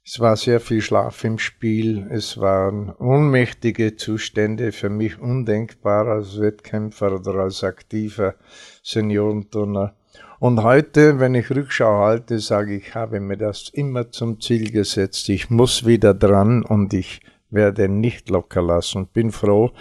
[0.08, 2.06] Es war sehr viel Schlaf im Spiel.
[2.10, 8.36] Es waren ohnmächtige Zustände, für mich undenkbar als Wettkämpfer oder als aktiver
[8.84, 9.96] Seniorenturner.
[10.38, 15.28] Und heute, wenn ich Rückschau halte, sage ich, habe mir das immer zum Ziel gesetzt.
[15.28, 19.08] Ich muss wieder dran und ich werde nicht locker lassen.
[19.08, 19.72] Bin froh.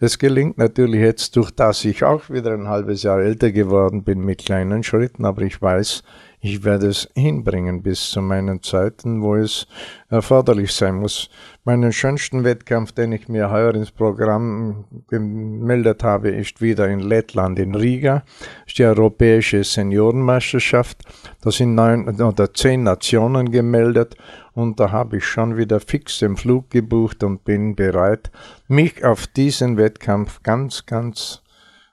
[0.00, 4.20] Es gelingt natürlich jetzt, durch das ich auch wieder ein halbes Jahr älter geworden bin
[4.20, 6.02] mit kleinen Schritten, aber ich weiß,
[6.40, 9.66] ich werde es hinbringen bis zu meinen Zeiten, wo es
[10.08, 11.28] erforderlich sein muss.
[11.64, 17.58] Meinen schönsten Wettkampf, den ich mir heuer ins Programm gemeldet habe, ist wieder in Lettland,
[17.58, 18.22] in Riga.
[18.66, 21.02] Ist die europäische Seniorenmeisterschaft.
[21.40, 24.16] Da sind neun oder zehn Nationen gemeldet
[24.54, 28.30] und da habe ich schon wieder fix den Flug gebucht und bin bereit,
[28.68, 31.42] mich auf diesen Wettkampf ganz, ganz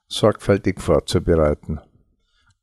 [0.08, 1.82] sorgfältig vorzubereiten.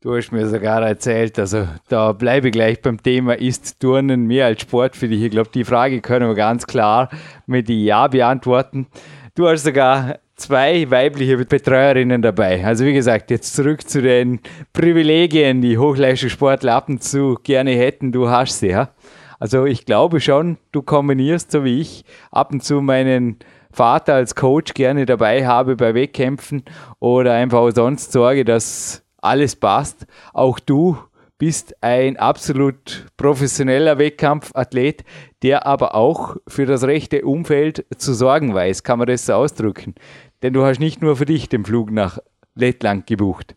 [0.02, 4.46] Du hast mir sogar erzählt, also da bleibe ich gleich beim Thema, ist Turnen mehr
[4.46, 5.22] als Sport für dich?
[5.22, 7.10] Ich glaube, die Frage können wir ganz klar
[7.44, 8.86] mit Ja beantworten.
[9.34, 12.64] Du hast sogar zwei weibliche Betreuerinnen dabei.
[12.64, 14.40] Also wie gesagt, jetzt zurück zu den
[14.72, 18.10] Privilegien, die Hochleistungssportler ab und zu gerne hätten.
[18.10, 18.88] Du hast sie, ja?
[19.38, 23.36] Also ich glaube schon, du kombinierst, so wie ich, ab und zu meinen
[23.70, 26.62] Vater als Coach gerne dabei habe bei Wettkämpfen
[27.00, 30.06] oder einfach auch sonst sorge, dass alles passt.
[30.32, 30.98] Auch du
[31.38, 35.04] bist ein absolut professioneller Wettkampfathlet,
[35.42, 39.94] der aber auch für das rechte Umfeld zu sorgen weiß, kann man das so ausdrücken.
[40.42, 42.18] Denn du hast nicht nur für dich den Flug nach
[42.54, 43.56] Lettland gebucht.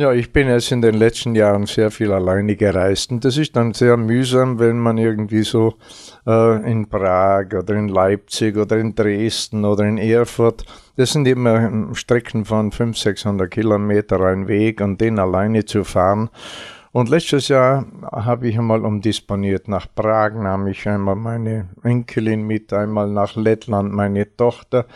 [0.00, 3.54] Ja, ich bin jetzt in den letzten Jahren sehr viel alleine gereist und das ist
[3.54, 5.74] dann sehr mühsam, wenn man irgendwie so
[6.26, 10.64] äh, in Prag oder in Leipzig oder in Dresden oder in Erfurt,
[10.96, 16.30] das sind immer Strecken von 500, 600 Kilometer ein Weg und den alleine zu fahren.
[16.92, 19.68] Und letztes Jahr habe ich einmal umdisponiert.
[19.68, 24.86] Nach Prag nahm ich einmal meine Enkelin mit, einmal nach Lettland meine Tochter.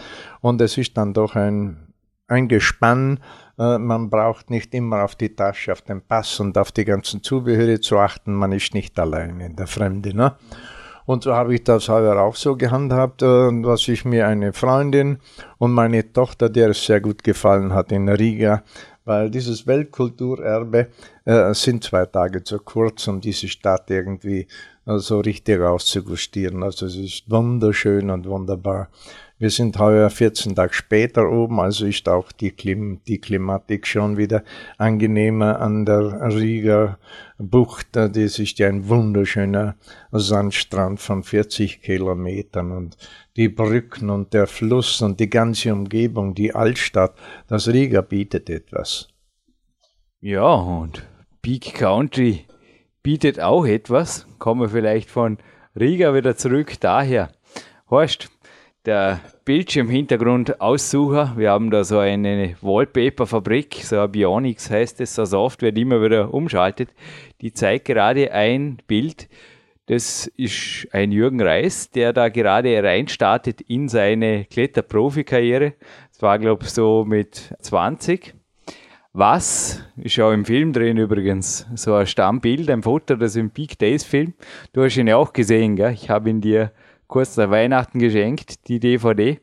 [0.40, 1.83] Und es ist dann doch ein,
[2.28, 3.20] ein Gespann,
[3.58, 7.22] äh, man braucht nicht immer auf die Tasche, auf den Pass und auf die ganzen
[7.22, 8.34] Zubehöre zu achten.
[8.34, 10.14] Man ist nicht allein in der Fremde.
[10.14, 10.34] Ne?
[11.06, 15.18] Und so habe ich das heuer auch so gehandhabt, äh, dass ich mir eine Freundin
[15.58, 18.62] und meine Tochter, der es sehr gut gefallen hat in Riga,
[19.04, 20.88] weil dieses Weltkulturerbe
[21.26, 24.46] äh, sind zwei Tage zu kurz, um diese Stadt irgendwie
[24.86, 26.62] äh, so richtig auszugustieren.
[26.62, 28.88] Also es ist wunderschön und wunderbar.
[29.44, 34.16] Wir sind heuer 14 Tage später oben, also ist auch die, Klim die Klimatik schon
[34.16, 34.42] wieder
[34.78, 36.98] angenehmer an der Rieger
[37.36, 37.88] Bucht.
[37.92, 39.76] Das ist ja ein wunderschöner
[40.12, 42.96] Sandstrand von 40 Kilometern und
[43.36, 47.14] die Brücken und der Fluss und die ganze Umgebung, die Altstadt,
[47.46, 49.08] das Riga bietet etwas.
[50.22, 51.06] Ja, und
[51.42, 52.46] Peak Country
[53.02, 54.26] bietet auch etwas.
[54.38, 55.36] Kommen wir vielleicht von
[55.78, 57.30] Riga wieder zurück daher.
[57.90, 58.30] Horst,
[58.86, 61.34] der Bildschirmhintergrund Aussucher.
[61.36, 66.02] Wir haben da so eine Wallpaper-Fabrik, so ein Bionics heißt es, so Software, die immer
[66.02, 66.90] wieder umschaltet.
[67.40, 69.28] Die zeigt gerade ein Bild.
[69.86, 75.74] Das ist ein Jürgen Reis, der da gerade reinstartet in seine Kletterprofikarriere.
[76.12, 78.34] Das war, glaube ich, so mit 20.
[79.12, 83.78] Was, ist auch im Film drin übrigens, so ein Stammbild, ein Foto, das im Peak
[83.78, 84.34] Days Film.
[84.72, 85.92] Du hast ihn ja auch gesehen, gell?
[85.92, 86.72] Ich habe ihn dir
[87.14, 89.38] kurz nach Weihnachten geschenkt, die DVD.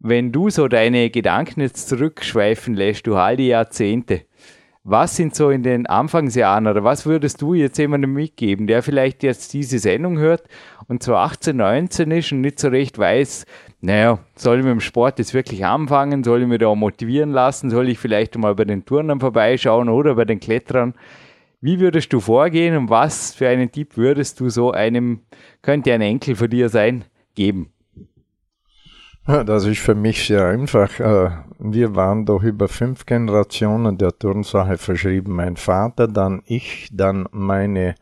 [0.00, 4.22] Wenn du so deine Gedanken jetzt zurückschweifen lässt, du all die Jahrzehnte,
[4.82, 9.22] was sind so in den Anfangsjahren oder was würdest du jetzt jemandem mitgeben, der vielleicht
[9.22, 10.42] jetzt diese Sendung hört
[10.88, 13.46] und so 18, 19 ist und nicht so recht weiß,
[13.80, 17.70] naja, soll ich mit dem Sport jetzt wirklich anfangen, soll ich mich da motivieren lassen,
[17.70, 20.94] soll ich vielleicht mal bei den Turnern vorbeischauen oder bei den Kletterern?
[21.60, 25.20] Wie würdest du vorgehen und was für einen Tipp würdest du so einem,
[25.62, 27.72] könnte ein Enkel für dir sein, geben?
[29.26, 31.00] Das ist für mich sehr einfach.
[31.00, 35.34] Äh, wir waren doch über fünf Generationen der Turnsache verschrieben.
[35.34, 37.96] Mein Vater, dann ich, dann meine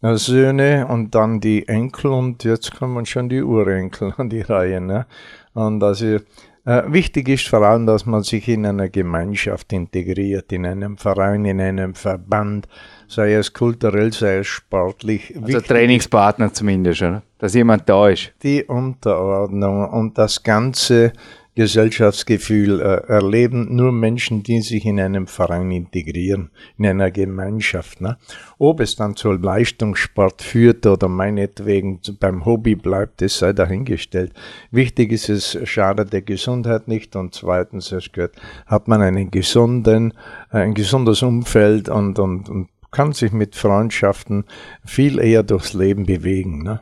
[0.00, 4.80] äh, Söhne und dann die Enkel und jetzt kommen schon die Urenkel an die Reihe.
[4.80, 5.06] Ne?
[5.54, 6.18] Und also
[6.64, 11.60] wichtig ist vor allem, dass man sich in einer Gemeinschaft integriert, in einem Verein, in
[11.60, 12.68] einem Verband,
[13.06, 15.34] sei es kulturell, sei es sportlich.
[15.34, 17.22] Also wichtig Trainingspartner zumindest, oder?
[17.38, 18.32] dass jemand da ist.
[18.42, 21.12] Die Unterordnung und das Ganze
[21.56, 28.00] Gesellschaftsgefühl äh, erleben nur Menschen, die sich in einem Verein integrieren, in einer Gemeinschaft.
[28.00, 28.16] Ne?
[28.58, 34.32] Ob es dann zur Leistungssport führt oder meinetwegen beim Hobby bleibt, das sei dahingestellt.
[34.72, 38.34] Wichtig ist es, schadet der Gesundheit nicht und zweitens, es gehört,
[38.66, 40.12] hat man einen gesunden,
[40.50, 44.44] ein gesundes Umfeld und, und, und kann sich mit Freundschaften
[44.84, 46.62] viel eher durchs Leben bewegen.
[46.62, 46.80] Ne?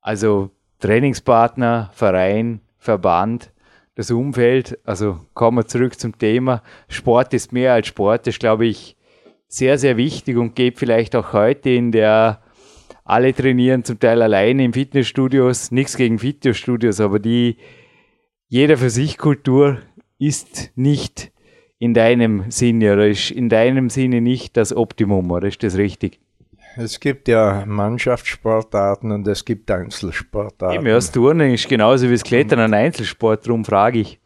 [0.00, 3.52] Also Trainingspartner, Verein, Verband,
[3.94, 4.78] das Umfeld.
[4.84, 6.62] Also kommen wir zurück zum Thema.
[6.88, 8.26] Sport ist mehr als Sport.
[8.26, 8.96] Das ist, glaube ich,
[9.46, 12.42] sehr, sehr wichtig und geht vielleicht auch heute in der
[13.04, 15.72] alle trainieren zum Teil alleine in Fitnessstudios.
[15.72, 17.56] Nichts gegen Fitnessstudios, aber die
[18.48, 19.78] jeder für sich Kultur
[20.18, 21.32] ist nicht
[21.78, 26.20] in deinem Sinne oder ist in deinem Sinne nicht das Optimum, oder ist das richtig?
[26.76, 30.76] Es gibt ja Mannschaftssportarten und es gibt Einzelsportarten.
[30.76, 34.20] Eben, ja, das Turnen ist genauso wie das Klettern ein Einzelsport, darum frage ich.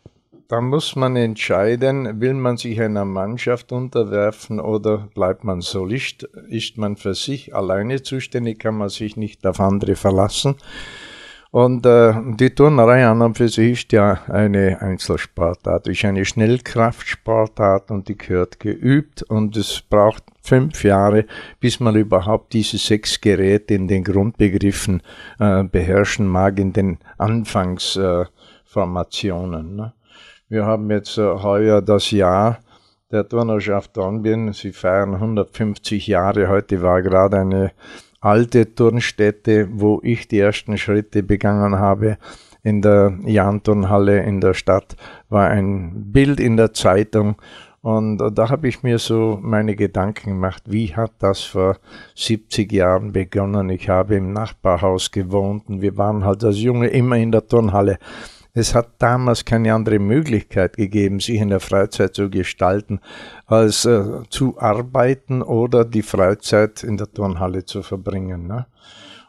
[0.49, 6.25] Da muss man entscheiden, will man sich einer Mannschaft unterwerfen oder bleibt man Solist?
[6.49, 10.57] Ist man für sich alleine zuständig, kann man sich nicht auf andere verlassen?
[11.55, 17.93] Und äh, die Turnerei an und für sich ist ja eine Einzelsportart, ist eine Schnellkraftsportart
[17.93, 21.27] und die gehört geübt und es braucht fünf Jahre,
[21.61, 25.01] bis man überhaupt diese sechs Geräte in den Grundbegriffen
[25.39, 29.69] äh, beherrschen mag, in den Anfangsformationen.
[29.69, 29.93] Äh, ne?
[30.49, 32.59] Wir haben jetzt äh, heuer das Jahr
[33.13, 34.53] der Turnerschaft Dornbirn.
[34.55, 36.49] Sie feiern 150 Jahre.
[36.49, 37.71] Heute war gerade eine
[38.25, 42.19] alte Turnstätte, wo ich die ersten Schritte begangen habe.
[42.63, 44.97] In der Jahnturnhalle in der Stadt
[45.29, 47.37] war ein Bild in der Zeitung
[47.83, 51.77] und da habe ich mir so meine Gedanken gemacht, wie hat das vor
[52.15, 53.69] 70 Jahren begonnen?
[53.69, 57.99] Ich habe im Nachbarhaus gewohnt und wir waren halt als Junge immer in der Turnhalle.
[58.57, 63.01] Es hat damals keine andere Möglichkeit gegeben, sich in der Freizeit zu gestalten,
[63.47, 68.47] als äh, zu arbeiten oder die Freizeit in der Turnhalle zu verbringen.
[68.47, 68.67] Ne?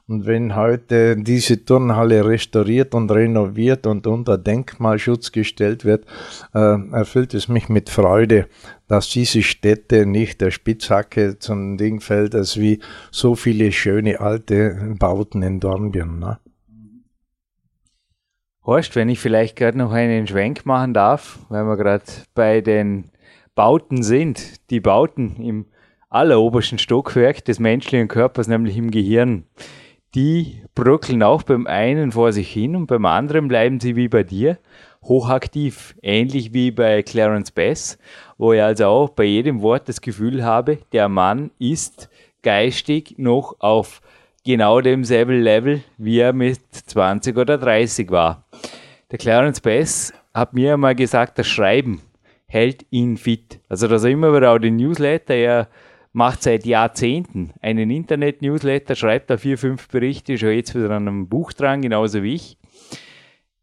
[0.08, 6.06] Und wenn heute diese Turnhalle restauriert und renoviert und unter Denkmalschutz gestellt wird,
[6.54, 8.48] äh, erfüllt es mich mit Freude,
[8.88, 14.94] dass diese Städte nicht der Spitzhacke zum Ding fällt, als wie so viele schöne alte
[15.00, 16.20] Bauten in Dornbirn.
[16.20, 16.38] Ne?
[18.65, 23.12] Horst, wenn ich vielleicht gerade noch einen Schwenk machen darf, weil wir gerade bei den
[23.54, 25.65] Bauten sind, die Bauten im
[26.10, 29.43] allerobersten Stockwerk des menschlichen Körpers, nämlich im Gehirn,
[30.15, 34.23] die bröckeln auch beim einen vor sich hin und beim anderen bleiben sie wie bei
[34.23, 34.58] dir
[35.04, 37.99] hochaktiv, ähnlich wie bei Clarence Bass,
[38.39, 42.10] wo ich also auch bei jedem Wort das Gefühl habe, der Mann ist
[42.41, 44.01] geistig noch auf
[44.46, 48.46] genau demselben Level, wie er mit 20 oder 30 war.
[49.12, 52.02] Der Clarence Bass hat mir einmal gesagt, das Schreiben
[52.46, 53.60] hält ihn fit.
[53.68, 55.68] Also, dass er immer wieder auch den Newsletter, er
[56.14, 61.28] macht seit Jahrzehnten einen Internet-Newsletter, schreibt da vier, fünf Berichte, schon jetzt wieder an einem
[61.28, 62.58] Buch dran, genauso wie ich.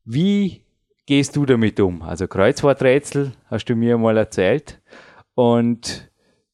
[0.04, 0.62] Wie
[1.06, 2.02] gehst du damit um?
[2.02, 4.80] Also Kreuzworträtsel hast du mir mal erzählt.
[5.34, 6.10] Und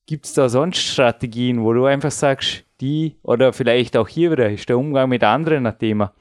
[0.07, 4.51] gibt es da sonst Strategien, wo du einfach sagst, die oder vielleicht auch hier wieder
[4.51, 6.13] ist der Umgang mit anderen ein Thema?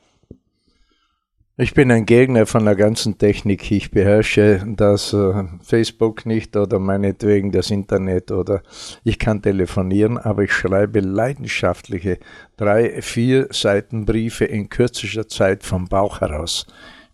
[1.59, 3.71] Ich bin ein Gegner von der ganzen Technik.
[3.71, 8.61] Ich beherrsche das äh, Facebook nicht oder meinetwegen das Internet oder
[9.03, 12.19] ich kann telefonieren, aber ich schreibe leidenschaftliche
[12.57, 16.67] drei, vier Seiten Briefe in kürzester Zeit vom Bauch heraus.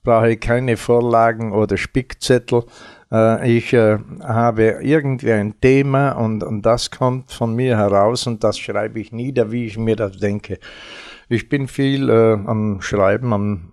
[0.04, 2.66] Ich brauche keine Vorlagen oder Spickzettel.
[3.10, 8.44] Äh, ich äh, habe irgendwie ein Thema und, und das kommt von mir heraus und
[8.44, 10.60] das schreibe ich nieder, wie ich mir das denke.
[11.30, 13.72] Ich bin viel äh, am Schreiben, am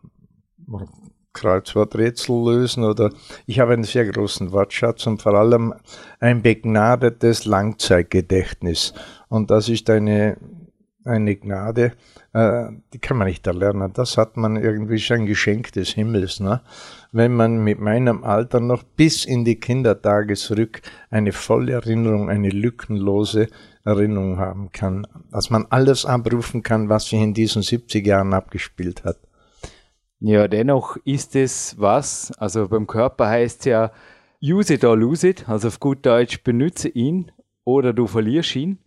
[1.32, 3.10] Kreuzworträtsel lösen oder
[3.46, 5.74] ich habe einen sehr großen Wortschatz und vor allem
[6.20, 8.94] ein begnadetes Langzeitgedächtnis.
[9.28, 10.36] Und das ist eine,
[11.04, 11.90] eine Gnade,
[12.32, 13.92] die kann man nicht erlernen.
[13.92, 16.38] Das hat man irgendwie schon ein Geschenk des Himmels.
[16.38, 16.60] Ne?
[17.10, 22.50] Wenn man mit meinem Alter noch bis in die Kindertage zurück eine volle Erinnerung, eine
[22.50, 23.48] lückenlose
[23.84, 29.02] Erinnerung haben kann, dass man alles abrufen kann, was sich in diesen 70 Jahren abgespielt
[29.04, 29.18] hat.
[30.20, 33.90] Ja, dennoch ist es was, also beim Körper heißt es ja,
[34.42, 37.32] use it or lose it, also auf gut Deutsch, benütze ihn
[37.64, 38.78] oder du verlierst ihn.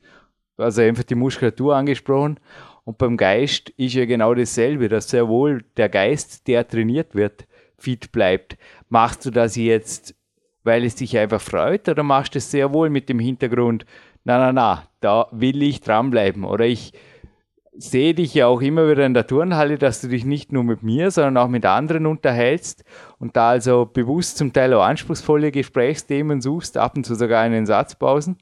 [0.57, 2.39] Also einfach die Muskulatur angesprochen.
[2.85, 7.47] Und beim Geist ist ja genau dasselbe, dass sehr wohl der Geist, der trainiert wird,
[7.77, 8.57] fit bleibt.
[8.89, 10.15] Machst du das jetzt,
[10.63, 13.85] weil es dich einfach freut, oder machst du es sehr wohl mit dem Hintergrund,
[14.25, 16.45] na, na, na, da will ich dranbleiben.
[16.45, 16.93] Oder ich
[17.75, 20.83] sehe dich ja auch immer wieder in der Turnhalle, dass du dich nicht nur mit
[20.83, 22.83] mir, sondern auch mit anderen unterhältst
[23.19, 27.65] und da also bewusst zum Teil auch anspruchsvolle Gesprächsthemen suchst, ab und zu sogar einen
[27.65, 28.37] Satzpausen.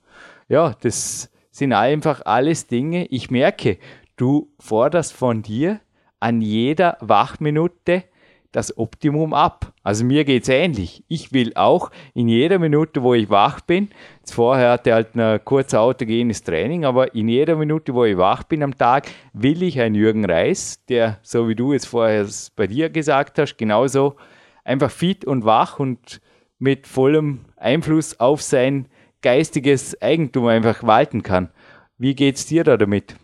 [0.49, 3.05] Ja, das sind einfach alles Dinge.
[3.07, 3.77] Ich merke,
[4.21, 5.81] du forderst von dir
[6.19, 8.03] an jeder Wachminute
[8.51, 9.73] das Optimum ab.
[9.81, 11.03] Also mir geht es ähnlich.
[11.07, 13.89] Ich will auch in jeder Minute, wo ich wach bin,
[14.29, 18.61] vorher hatte halt ein kurz autogenes Training, aber in jeder Minute, wo ich wach bin
[18.61, 22.89] am Tag, will ich einen Jürgen Reis, der, so wie du es vorher bei dir
[22.89, 24.17] gesagt hast, genauso
[24.63, 26.21] einfach fit und wach und
[26.59, 28.87] mit vollem Einfluss auf sein
[29.21, 31.49] geistiges Eigentum einfach walten kann.
[31.97, 33.15] Wie geht es dir da damit?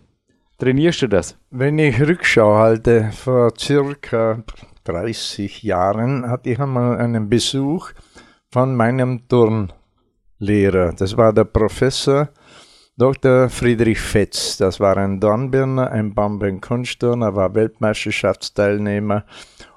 [0.60, 1.38] Trainierst du das?
[1.52, 4.44] Wenn ich Rückschau halte, vor circa
[4.86, 7.92] 30 Jahren hatte ich einmal einen Besuch
[8.52, 10.94] von meinem Turnlehrer.
[10.98, 12.30] Das war der Professor
[12.98, 13.50] Dr.
[13.50, 14.58] Friedrich Fetz.
[14.58, 19.26] Das war ein Dornbirner, ein Bamberg-Kunstturner, war Weltmeisterschaftsteilnehmer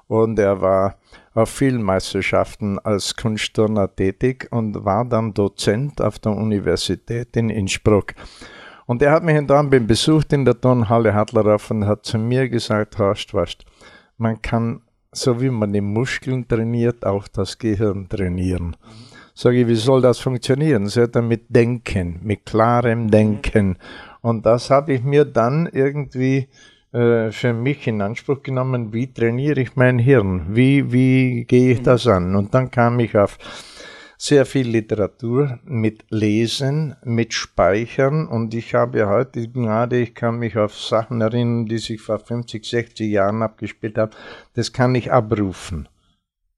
[0.07, 0.95] und er war
[1.35, 8.15] auf vielen Meisterschaften als Kunstturner tätig und war dann Dozent auf der Universität in Innsbruck.
[8.91, 12.49] Und er hat mich in Dornbirn besucht in der Turnhalle Hadlerhof und hat zu mir
[12.49, 13.63] gesagt, Horst, weißt,
[14.17, 14.81] man kann
[15.13, 18.75] so wie man die Muskeln trainiert, auch das Gehirn trainieren.
[19.33, 20.87] Sage ich, wie soll das funktionieren?
[20.87, 23.77] Sagt er, mit Denken, mit klarem Denken.
[24.19, 26.49] Und das habe ich mir dann irgendwie
[26.91, 30.47] äh, für mich in Anspruch genommen, wie trainiere ich mein Hirn?
[30.49, 32.35] Wie, wie gehe ich das an?
[32.35, 33.37] Und dann kam ich auf
[34.21, 38.27] sehr viel Literatur mit Lesen, mit Speichern.
[38.27, 42.19] Und ich habe heute die Gnade, ich kann mich auf Sachen erinnern, die sich vor
[42.19, 44.11] 50, 60 Jahren abgespielt haben,
[44.53, 45.89] das kann ich abrufen.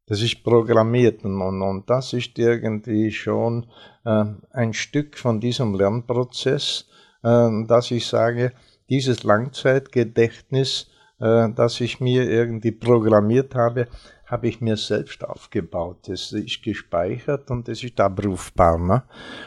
[0.08, 3.68] Das ist programmiert und, und das ist irgendwie schon
[4.04, 6.90] äh, ein Stück von diesem Lernprozess,
[7.24, 8.52] äh, dass ich sage,
[8.90, 13.88] dieses Langzeitgedächtnis, äh, das ich mir irgendwie programmiert habe,
[14.34, 16.08] habe ich mir selbst aufgebaut.
[16.08, 18.80] Das ist gespeichert und das ist abrufbar.
[18.80, 19.04] Ne?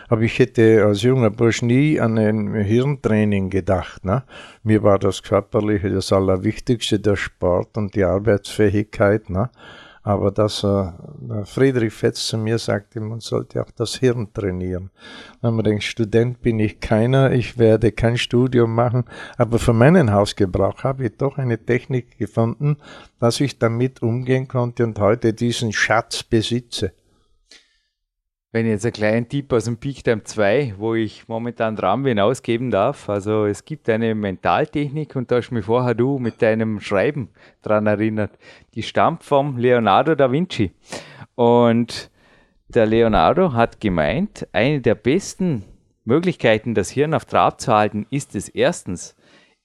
[0.09, 4.05] Aber ich hätte als junger Bursch nie an ein Hirntraining gedacht.
[4.05, 4.22] Ne?
[4.62, 9.29] Mir war das Körperliche das Allerwichtigste, der Sport und die Arbeitsfähigkeit.
[9.29, 9.51] Ne?
[10.06, 10.92] Aber dass äh,
[11.46, 14.92] Friedrich Fetz zu mir sagte, man sollte auch das Hirn trainieren.
[15.42, 19.02] Wenn man denkt, Student bin ich keiner, ich werde kein Studium machen,
[19.36, 22.76] aber für meinen Hausgebrauch habe ich doch eine Technik gefunden,
[23.18, 26.92] dass ich damit umgehen konnte und heute diesen Schatz besitze.
[28.56, 32.04] Wenn ich jetzt einen kleinen Tipp aus dem Peak Time 2, wo ich momentan dran
[32.04, 33.10] bin, ausgeben darf.
[33.10, 37.28] Also es gibt eine Mentaltechnik und da hast mich vorher du mit deinem Schreiben
[37.60, 38.30] dran erinnert.
[38.74, 40.72] Die stammt vom Leonardo da Vinci.
[41.34, 42.10] Und
[42.68, 45.62] der Leonardo hat gemeint, eine der besten
[46.06, 49.16] Möglichkeiten, das Hirn auf Trab zu halten, ist es erstens,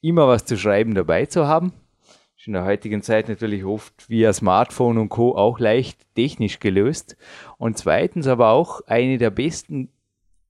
[0.01, 1.71] immer was zu schreiben dabei zu haben
[2.41, 5.36] ist in der heutigen Zeit natürlich oft via Smartphone und Co.
[5.36, 7.15] auch leicht technisch gelöst.
[7.60, 9.89] Und zweitens aber auch eine der besten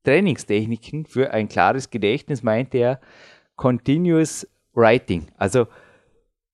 [0.06, 3.02] Trainingstechniken für ein klares Gedächtnis, meinte er,
[3.58, 5.28] Continuous Writing.
[5.36, 5.68] Also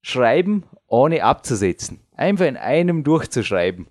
[0.02, 2.00] schreiben ohne abzusetzen.
[2.16, 3.86] Einfach in einem durchzuschreiben.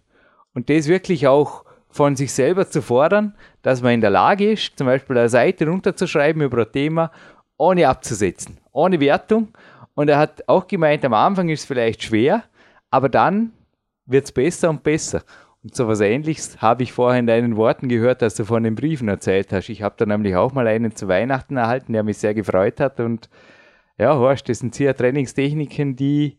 [0.52, 4.76] Und das wirklich auch von sich selber zu fordern, dass man in der Lage ist,
[4.76, 7.12] zum Beispiel eine Seite runterzuschreiben über ein Thema,
[7.56, 9.52] ohne abzusetzen, ohne Wertung
[9.96, 12.44] und er hat auch gemeint, am Anfang ist es vielleicht schwer,
[12.90, 13.52] aber dann
[14.04, 15.22] wird es besser und besser.
[15.64, 18.74] Und so was Ähnliches habe ich vorher in deinen Worten gehört, als du von den
[18.74, 19.70] Briefen erzählt hast.
[19.70, 23.00] Ich habe da nämlich auch mal einen zu Weihnachten erhalten, der mich sehr gefreut hat.
[23.00, 23.30] Und
[23.98, 26.36] ja, Horst, das sind sehr Trainingstechniken, die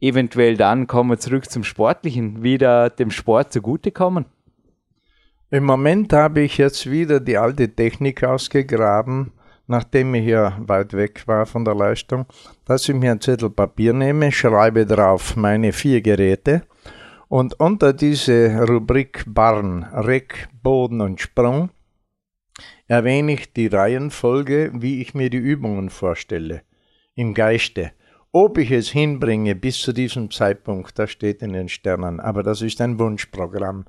[0.00, 4.26] eventuell dann, kommen wir zurück zum Sportlichen, wieder dem Sport zugutekommen.
[5.50, 9.32] Im Moment habe ich jetzt wieder die alte Technik ausgegraben,
[9.66, 12.26] nachdem ich ja weit weg war von der Leistung,
[12.64, 16.62] dass ich mir ein Zettel Papier nehme, schreibe drauf meine vier Geräte
[17.28, 21.70] und unter diese Rubrik Barn, Reck, Boden und Sprung
[22.86, 26.62] erwähne ich die Reihenfolge, wie ich mir die Übungen vorstelle,
[27.14, 27.92] im Geiste.
[28.38, 32.60] Ob ich es hinbringe bis zu diesem Zeitpunkt, das steht in den Sternen, aber das
[32.60, 33.86] ist ein Wunschprogramm.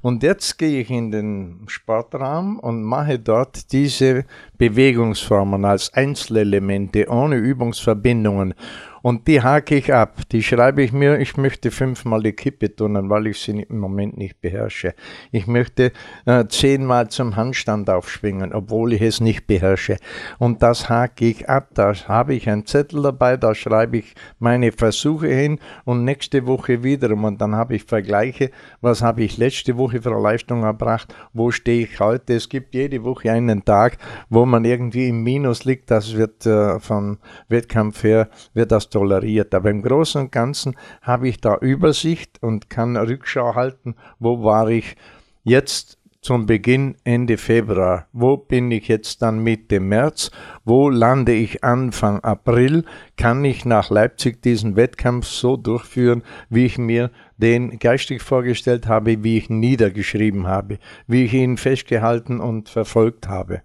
[0.00, 4.24] Und jetzt gehe ich in den Sportraum und mache dort diese
[4.56, 8.54] Bewegungsformen als Einzelelemente ohne Übungsverbindungen.
[9.02, 10.20] Und die hake ich ab.
[10.32, 14.16] Die schreibe ich mir, ich möchte fünfmal die Kippe tun, weil ich sie im Moment
[14.16, 14.94] nicht beherrsche.
[15.32, 15.92] Ich möchte
[16.26, 19.96] äh, zehnmal zum Handstand aufschwingen, obwohl ich es nicht beherrsche.
[20.38, 21.70] Und das hake ich ab.
[21.74, 26.82] Da habe ich einen Zettel dabei, da schreibe ich meine Versuche hin und nächste Woche
[26.82, 27.24] wiederum.
[27.24, 31.50] Und dann habe ich Vergleiche, was habe ich letzte Woche für eine Leistung erbracht, wo
[31.50, 32.34] stehe ich heute.
[32.34, 33.96] Es gibt jede Woche einen Tag,
[34.28, 35.90] wo man irgendwie im Minus liegt.
[35.90, 39.54] Das wird äh, vom Wettkampf her, wird das toleriert.
[39.54, 44.68] Aber im Großen und Ganzen habe ich da Übersicht und kann Rückschau halten, wo war
[44.68, 44.96] ich
[45.42, 48.06] jetzt zum Beginn Ende Februar.
[48.12, 50.30] Wo bin ich jetzt dann Mitte März?
[50.64, 52.84] Wo lande ich Anfang April?
[53.16, 59.24] Kann ich nach Leipzig diesen Wettkampf so durchführen, wie ich mir den geistig vorgestellt habe,
[59.24, 63.62] wie ich ihn niedergeschrieben habe, wie ich ihn festgehalten und verfolgt habe?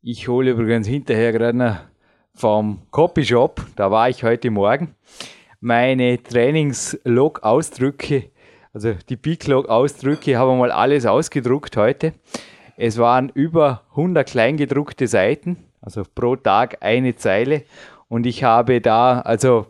[0.00, 1.91] Ich hole übrigens hinterher gerade noch
[2.34, 4.94] vom Copyshop, da war ich heute Morgen,
[5.60, 8.30] meine Trainingslog-Ausdrücke,
[8.72, 12.14] also die Biclog-Ausdrücke, habe mal alles ausgedruckt heute.
[12.76, 17.64] Es waren über 100 kleingedruckte Seiten, also pro Tag eine Zeile.
[18.08, 19.66] Und ich habe da, also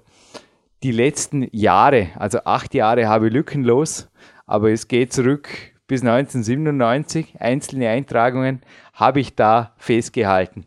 [0.83, 4.11] die letzten Jahre, also acht Jahre habe ich lückenlos,
[4.47, 5.49] aber es geht zurück
[5.87, 8.63] bis 1997, einzelne Eintragungen
[8.95, 10.65] habe ich da festgehalten.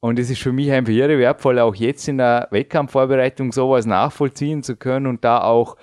[0.00, 4.62] Und es ist für mich einfach irre wertvoll, auch jetzt in der Wettkampfvorbereitung sowas nachvollziehen
[4.62, 5.76] zu können und da auch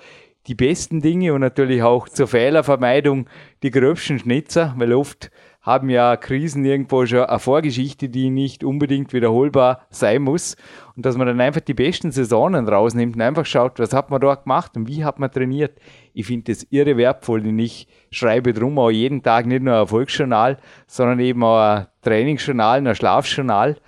[0.46, 3.28] die besten Dinge und natürlich auch zur Fehlervermeidung
[3.62, 5.30] die gröbsten Schnitzer, weil oft
[5.64, 10.56] haben ja Krisen irgendwo schon eine Vorgeschichte, die nicht unbedingt wiederholbar sein muss.
[10.94, 14.20] Und dass man dann einfach die besten Saisonen rausnimmt und einfach schaut, was hat man
[14.20, 15.78] dort gemacht und wie hat man trainiert.
[16.12, 19.80] Ich finde das irre wertvoll und ich schreibe drum auch jeden Tag nicht nur ein
[19.80, 23.78] Erfolgsjournal, sondern eben auch ein Trainingsjournal, ein Schlafjournal.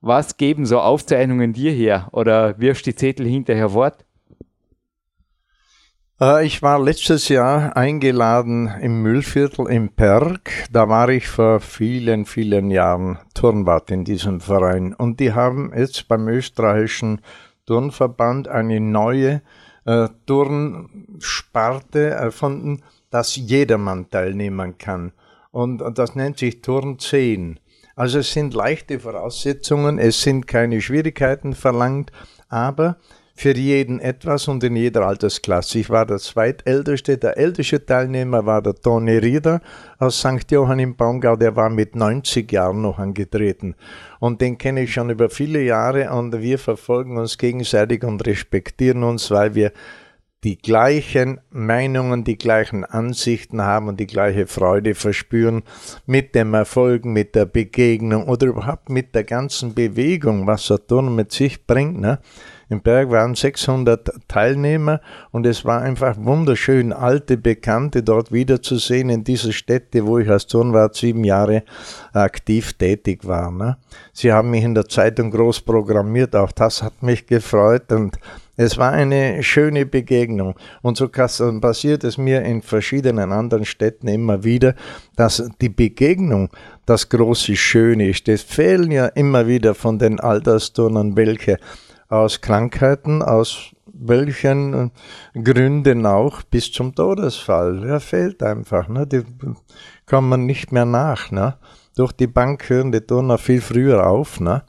[0.00, 4.04] Was geben so Aufzeichnungen dir her oder wirfst die Zettel hinterher fort?
[6.20, 10.50] Äh, ich war letztes Jahr eingeladen im Müllviertel im Perg.
[10.70, 14.94] Da war ich vor vielen, vielen Jahren Turnwart in diesem Verein.
[14.94, 17.20] Und die haben jetzt beim österreichischen
[17.66, 19.42] Turnverband eine neue
[19.84, 25.12] äh, Turnsparte erfunden, dass jedermann teilnehmen kann.
[25.50, 27.60] Und, und das nennt sich Turn 10.
[27.98, 32.12] Also es sind leichte Voraussetzungen, es sind keine Schwierigkeiten verlangt,
[32.50, 32.98] aber
[33.34, 35.78] für jeden etwas und in jeder Altersklasse.
[35.78, 39.62] Ich war der zweitälteste, der älteste Teilnehmer war der Toni Rieder
[39.98, 40.50] aus St.
[40.50, 43.74] Johann im Baumgau, der war mit 90 Jahren noch angetreten.
[44.20, 49.04] Und den kenne ich schon über viele Jahre und wir verfolgen uns gegenseitig und respektieren
[49.04, 49.72] uns, weil wir
[50.44, 55.62] die gleichen Meinungen, die gleichen Ansichten haben und die gleiche Freude verspüren
[56.06, 61.32] mit dem Erfolg, mit der Begegnung oder überhaupt mit der ganzen Bewegung, was Saturn mit
[61.32, 62.00] sich bringt.
[62.00, 62.20] Ne?
[62.68, 69.22] Im Berg waren 600 Teilnehmer und es war einfach wunderschön, alte Bekannte dort wiederzusehen in
[69.22, 71.62] dieser Stätte, wo ich als Turnwart sieben Jahre
[72.12, 73.52] aktiv tätig war.
[73.52, 73.78] Ne?
[74.12, 78.18] Sie haben mich in der Zeitung groß programmiert, auch das hat mich gefreut und
[78.56, 80.54] es war eine schöne Begegnung.
[80.82, 84.74] Und so passiert es mir in verschiedenen anderen Städten immer wieder,
[85.14, 86.50] dass die Begegnung
[86.86, 88.28] das große Schöne ist.
[88.28, 91.58] Es fehlen ja immer wieder von den Altersturnern welche
[92.08, 94.92] aus Krankheiten, aus welchen
[95.34, 97.84] Gründen auch, bis zum Todesfall.
[97.84, 98.88] Er fehlt einfach.
[98.88, 99.06] Ne?
[99.06, 99.22] Die
[100.06, 101.30] kommt man nicht mehr nach.
[101.30, 101.54] Ne?
[101.96, 104.40] Durch die Bank hören die Turner viel früher auf.
[104.40, 104.62] Ne?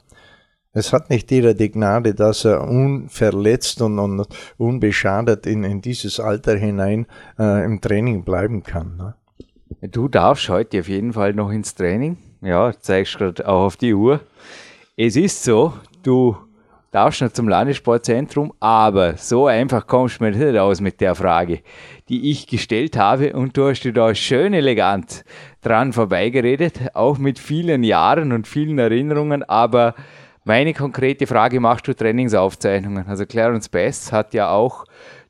[0.78, 6.20] Es hat nicht jeder die Gnade, dass er unverletzt und, und unbeschadet in, in dieses
[6.20, 7.06] Alter hinein
[7.36, 8.96] äh, im Training bleiben kann.
[8.96, 9.14] Ne?
[9.90, 12.16] Du darfst heute auf jeden Fall noch ins Training.
[12.42, 14.20] Ja, zeigst gerade auch auf die Uhr.
[14.96, 15.72] Es ist so,
[16.04, 16.36] du
[16.92, 21.60] darfst noch zum Landessportzentrum, aber so einfach kommst du mir nicht raus mit der Frage,
[22.08, 25.24] die ich gestellt habe und du hast dir da schön elegant
[25.60, 29.96] dran vorbeigeredet, auch mit vielen Jahren und vielen Erinnerungen, aber
[30.44, 33.06] meine konkrete Frage, machst du Trainingsaufzeichnungen?
[33.06, 34.84] Also Clarence Best hat ja auch,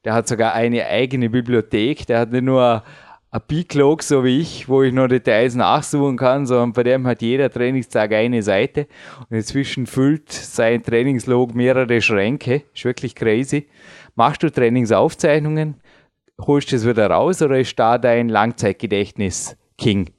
[0.05, 2.83] der hat sogar eine eigene Bibliothek, der hat nicht nur
[3.31, 7.21] ein Biclog, so wie ich, wo ich noch Details nachsuchen kann, sondern bei dem hat
[7.21, 8.87] jeder Trainingstag eine Seite
[9.29, 12.63] und inzwischen füllt sein Trainingslog mehrere Schränke.
[12.75, 13.69] Ist wirklich crazy.
[14.15, 15.75] Machst du Trainingsaufzeichnungen?
[16.41, 20.11] Holst du es wieder raus oder ist da dein Langzeitgedächtnis King?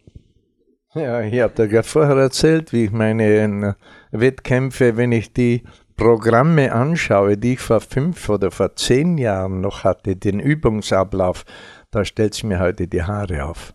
[0.94, 3.74] Ja, ich habe dir gerade vorher erzählt, wie ich meine äh,
[4.12, 5.64] Wettkämpfe, wenn ich die
[5.95, 11.43] Programme anschaue, die ich vor fünf oder vor zehn Jahren noch hatte, den Übungsablauf,
[11.91, 13.74] da stellt sich mir heute die Haare auf.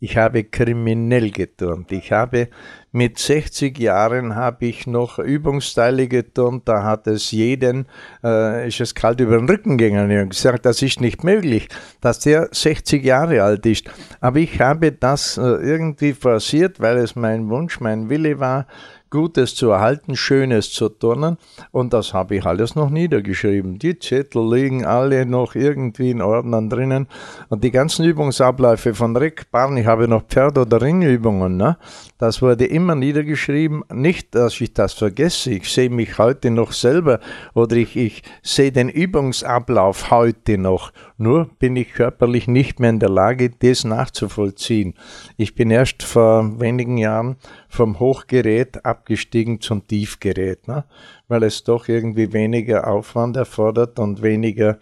[0.00, 1.90] Ich habe kriminell geturnt.
[1.90, 2.48] Ich habe
[2.92, 6.68] mit 60 Jahren habe ich noch Übungsteile geturnt.
[6.68, 7.86] Da hat es jeden,
[8.22, 10.16] äh, ist es kalt über den Rücken gegangen.
[10.16, 11.68] Habe gesagt, das ist nicht möglich,
[12.00, 13.90] dass der 60 Jahre alt ist.
[14.20, 18.68] Aber ich habe das äh, irgendwie forciert, weil es mein Wunsch, mein Wille war,
[19.10, 21.38] Gutes zu erhalten, Schönes zu turnen.
[21.70, 23.78] Und das habe ich alles noch niedergeschrieben.
[23.78, 27.06] Die Zettel liegen alle noch irgendwie in Ordnern drinnen.
[27.48, 31.78] Und die ganzen Übungsabläufe von Rick Barn, ich habe noch Pferd- oder Ringübungen, ne?
[32.18, 33.84] das wurde immer niedergeschrieben.
[33.92, 35.52] Nicht, dass ich das vergesse.
[35.52, 37.20] Ich sehe mich heute noch selber
[37.54, 40.92] oder ich, ich sehe den Übungsablauf heute noch.
[41.16, 44.94] Nur bin ich körperlich nicht mehr in der Lage, das nachzuvollziehen.
[45.36, 47.36] Ich bin erst vor wenigen Jahren
[47.68, 50.84] vom Hochgerät abgestiegen zum Tiefgerät, ne?
[51.28, 54.78] weil es doch irgendwie weniger Aufwand erfordert und weniger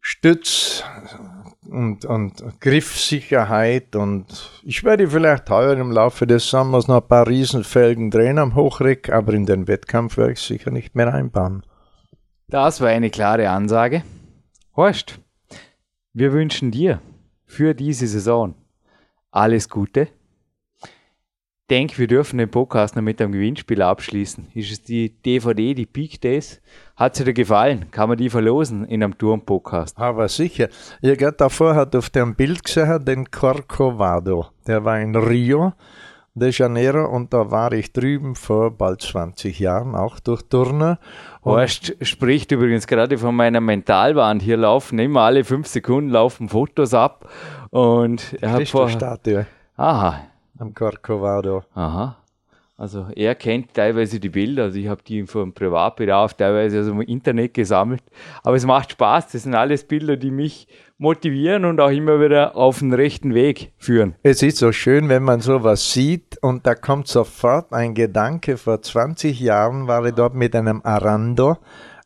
[0.00, 0.84] Stütz
[1.66, 7.26] und, und Griffsicherheit und ich werde vielleicht heuer im Laufe des Sommers noch ein paar
[7.26, 11.62] Riesenfelgen drehen am Hochreck, aber in den Wettkampf werde ich sicher nicht mehr einbauen.
[12.48, 14.02] Das war eine klare Ansage.
[14.76, 15.20] Horst,
[16.12, 17.00] wir wünschen dir
[17.46, 18.54] für diese Saison
[19.30, 20.08] alles Gute
[21.70, 24.48] denke, wir dürfen den Podcast noch mit einem Gewinnspiel abschließen.
[24.54, 26.60] Ist es die DVD, die Peak Days?
[26.96, 27.90] Hat sie dir gefallen?
[27.90, 29.98] Kann man die verlosen in einem Turm-Podcast?
[29.98, 30.68] Aber sicher.
[31.00, 34.46] Ihr gerade davor hat auf dem Bild gesehen, den Corcovado.
[34.66, 35.72] Der war in Rio
[36.34, 40.98] de Janeiro und da war ich drüben vor bald 20 Jahren, auch durch Turner.
[41.44, 44.42] Horst spricht übrigens gerade von meiner Mentalwand.
[44.42, 47.28] Hier laufen immer alle fünf Sekunden laufen Fotos ab
[47.70, 48.88] und er hat vor...
[48.88, 49.46] Statue.
[49.76, 50.22] Aha,
[50.58, 51.62] am Corcovado.
[51.74, 52.16] Aha.
[52.76, 57.02] Also er kennt teilweise die Bilder, also ich habe die vom Privatbedarf teilweise also im
[57.02, 58.02] Internet gesammelt.
[58.42, 60.66] Aber es macht Spaß, das sind alles Bilder, die mich
[60.98, 64.16] motivieren und auch immer wieder auf den rechten Weg führen.
[64.24, 68.56] Es ist so schön, wenn man sowas sieht und da kommt sofort ein Gedanke.
[68.56, 71.58] Vor 20 Jahren war ich dort mit einem Arando,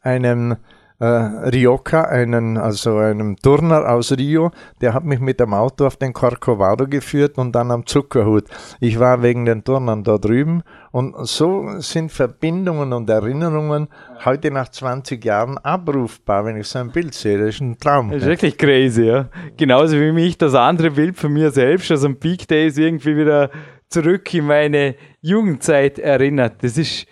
[0.02, 0.56] einem
[1.00, 5.96] äh, Rioja, einen, also einem Turner aus Rio, der hat mich mit dem Auto auf
[5.96, 8.44] den Corcovado geführt und dann am Zuckerhut.
[8.80, 13.88] Ich war wegen den Turnern da drüben und so sind Verbindungen und Erinnerungen
[14.24, 17.38] heute nach 20 Jahren abrufbar, wenn ich so ein Bild sehe.
[17.38, 18.10] Das ist ein Traum.
[18.10, 19.28] Das ist wirklich crazy, ja.
[19.56, 23.50] Genauso wie mich das andere Bild von mir selbst, also ein Peak Days irgendwie wieder
[23.88, 26.62] zurück in meine Jugendzeit erinnert.
[26.62, 27.06] Das ist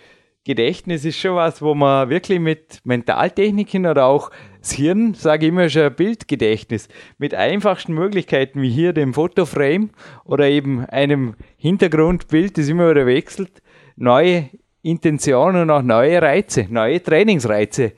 [0.47, 4.31] Gedächtnis ist schon was, wo man wirklich mit Mentaltechniken oder auch
[4.61, 6.87] das Hirn, sage ich immer schon Bildgedächtnis,
[7.17, 9.89] mit einfachsten Möglichkeiten wie hier dem Fotoframe
[10.23, 13.61] oder eben einem Hintergrundbild, das immer wieder wechselt,
[13.97, 14.49] neue
[14.83, 17.91] Intentionen und auch neue Reize, neue Trainingsreize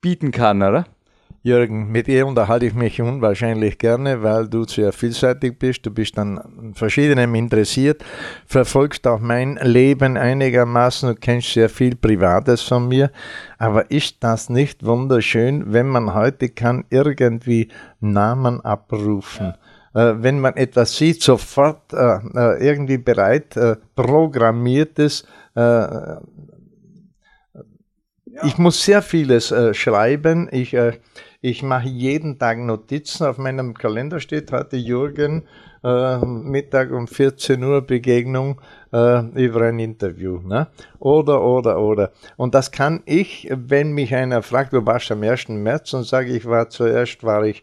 [0.00, 0.86] bieten kann, oder?
[1.46, 5.86] Jürgen, mit ihr unterhalte ich mich unwahrscheinlich gerne, weil du sehr vielseitig bist.
[5.86, 8.04] Du bist an verschiedenem interessiert,
[8.46, 13.12] verfolgst auch mein Leben einigermaßen, du kennst sehr viel Privates von mir.
[13.58, 17.68] Aber ist das nicht wunderschön, wenn man heute kann irgendwie
[18.00, 19.54] Namen abrufen?
[19.94, 20.10] Ja.
[20.10, 25.24] Äh, wenn man etwas sieht, sofort äh, äh irgendwie bereit äh, programmiertes
[25.54, 26.16] äh,
[28.42, 30.48] ich muss sehr vieles äh, schreiben.
[30.52, 30.92] Ich äh,
[31.46, 33.24] ich mache jeden Tag Notizen.
[33.24, 35.44] Auf meinem Kalender steht heute Jürgen
[35.84, 38.60] äh, Mittag um 14 Uhr Begegnung
[38.92, 40.40] äh, über ein Interview.
[40.40, 40.66] Ne?
[40.98, 42.10] Oder, oder, oder.
[42.36, 45.50] Und das kann ich, wenn mich einer fragt, du warst am 1.
[45.50, 47.62] März und sage ich war zuerst, war ich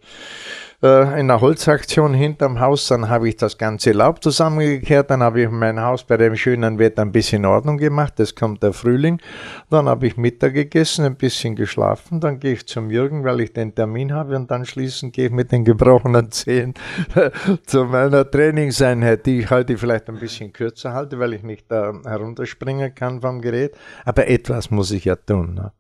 [0.84, 5.42] äh, in einer Holzaktion hinterm Haus, dann habe ich das ganze Laub zusammengekehrt, dann habe
[5.42, 8.74] ich mein Haus bei dem schönen Wetter ein bisschen in Ordnung gemacht, es kommt der
[8.74, 9.20] Frühling,
[9.70, 13.54] dann habe ich Mittag gegessen, ein bisschen geschlafen, dann gehe ich zum Jürgen, weil ich
[13.54, 16.74] den Termin habe und dann schließend gehe ich mit den gebrochenen Zehen
[17.66, 21.94] zu meiner Trainingseinheit, die ich heute vielleicht ein bisschen kürzer halte, weil ich nicht da
[22.04, 25.54] herunterspringen kann vom Gerät, aber etwas muss ich ja tun.
[25.56, 25.72] Ne?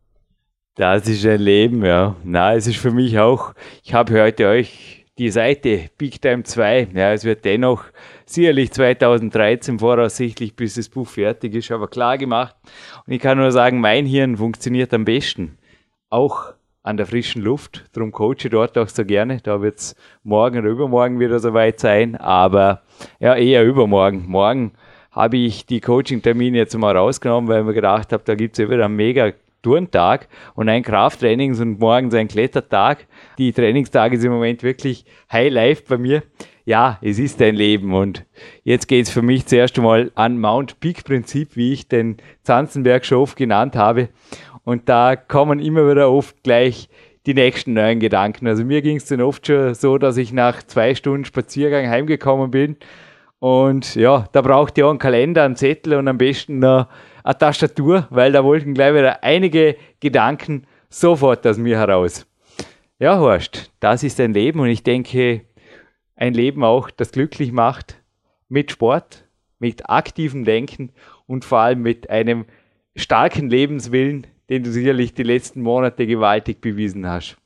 [0.75, 2.15] Das ist ein Leben, ja.
[2.23, 3.53] Na, es ist für mich auch,
[3.83, 7.83] ich habe heute euch die Seite Big Time 2, ja, es wird dennoch
[8.25, 12.55] sicherlich 2013 voraussichtlich, bis das Buch fertig ist, aber klar gemacht.
[13.05, 15.59] Und ich kann nur sagen, mein Hirn funktioniert am besten.
[16.09, 17.85] Auch an der frischen Luft.
[17.93, 19.41] Darum coache ich dort auch so gerne.
[19.43, 22.15] Da wird es morgen oder übermorgen wieder soweit sein.
[22.15, 22.81] Aber
[23.19, 24.25] ja, eher übermorgen.
[24.27, 24.73] Morgen
[25.11, 28.63] habe ich die Coaching-Termine jetzt mal rausgenommen, weil ich mir gedacht habe, da gibt es
[28.63, 29.31] ja wieder mega
[29.63, 33.07] Turntag und ein Krafttrainings- und morgens ein Klettertag.
[33.39, 36.21] Die Trainingstage sind im Moment wirklich High Life bei mir.
[36.65, 38.25] Ja, es ist ein Leben und
[38.63, 43.05] jetzt geht es für mich zuerst einmal an Mount Peak Prinzip, wie ich den Zanzenberg
[43.05, 44.09] schon oft genannt habe.
[44.63, 46.87] Und da kommen immer wieder oft gleich
[47.25, 48.47] die nächsten neuen Gedanken.
[48.47, 52.51] Also mir ging es dann oft schon so, dass ich nach zwei Stunden Spaziergang heimgekommen
[52.51, 52.77] bin
[53.43, 56.87] und ja, da braucht ihr auch einen Kalender, einen Zettel und am besten noch
[57.23, 62.27] eine Tastatur, weil da wollten gleich wieder einige Gedanken sofort aus mir heraus.
[62.99, 65.41] Ja, Horst, das ist ein Leben und ich denke,
[66.15, 68.01] ein Leben auch, das glücklich macht
[68.49, 69.25] mit Sport,
[69.59, 70.91] mit aktivem Denken
[71.25, 72.45] und vor allem mit einem
[72.95, 77.37] starken Lebenswillen, den du sicherlich die letzten Monate gewaltig bewiesen hast.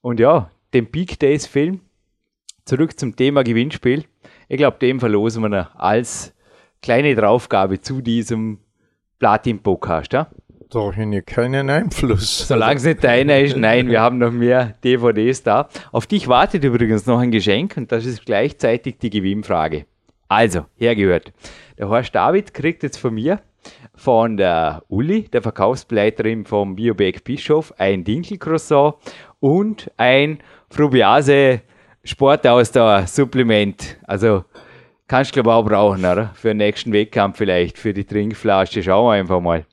[0.00, 1.80] Und ja, den Peak Days Film,
[2.64, 4.04] zurück zum Thema Gewinnspiel.
[4.48, 6.34] Ich glaube, den verlosen wir als
[6.80, 8.58] kleine Draufgabe zu diesem
[9.20, 10.12] Platin-Podcast.
[10.12, 10.26] Ja?
[10.70, 12.48] Da habe ich keinen Einfluss.
[12.48, 15.68] Solange es nicht deiner ist, nein, wir haben noch mehr DVDs da.
[15.92, 19.86] Auf dich wartet übrigens noch ein Geschenk und das ist gleichzeitig die Gewinnfrage.
[20.28, 21.32] Also, hergehört.
[21.78, 23.40] Der Horst David kriegt jetzt von mir
[23.94, 28.94] von der Uli, der Verkaufsleiterin vom Bioback Bischof, ein Dinkelcroissant
[29.40, 30.38] und ein
[30.70, 31.60] Frubiase
[32.04, 33.98] Sportausdauer-Supplement.
[34.06, 34.44] Also
[35.10, 36.30] kannst du glaube auch brauchen, oder?
[36.34, 38.80] Für den nächsten Wettkampf vielleicht, für die Trinkflasche.
[38.80, 39.66] Schauen wir einfach mal.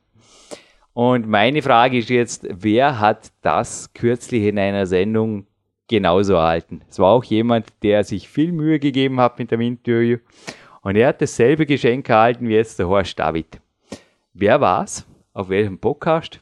[0.94, 5.46] Und meine Frage ist jetzt, wer hat das kürzlich in einer Sendung
[5.88, 6.82] genauso erhalten?
[6.90, 10.18] Es war auch jemand, der sich viel Mühe gegeben hat mit dem Interview.
[10.82, 13.62] Und er hat dasselbe Geschenk erhalten wie jetzt der Horst David.
[14.34, 15.06] Wer war's?
[15.34, 16.42] Auf welchem Podcast?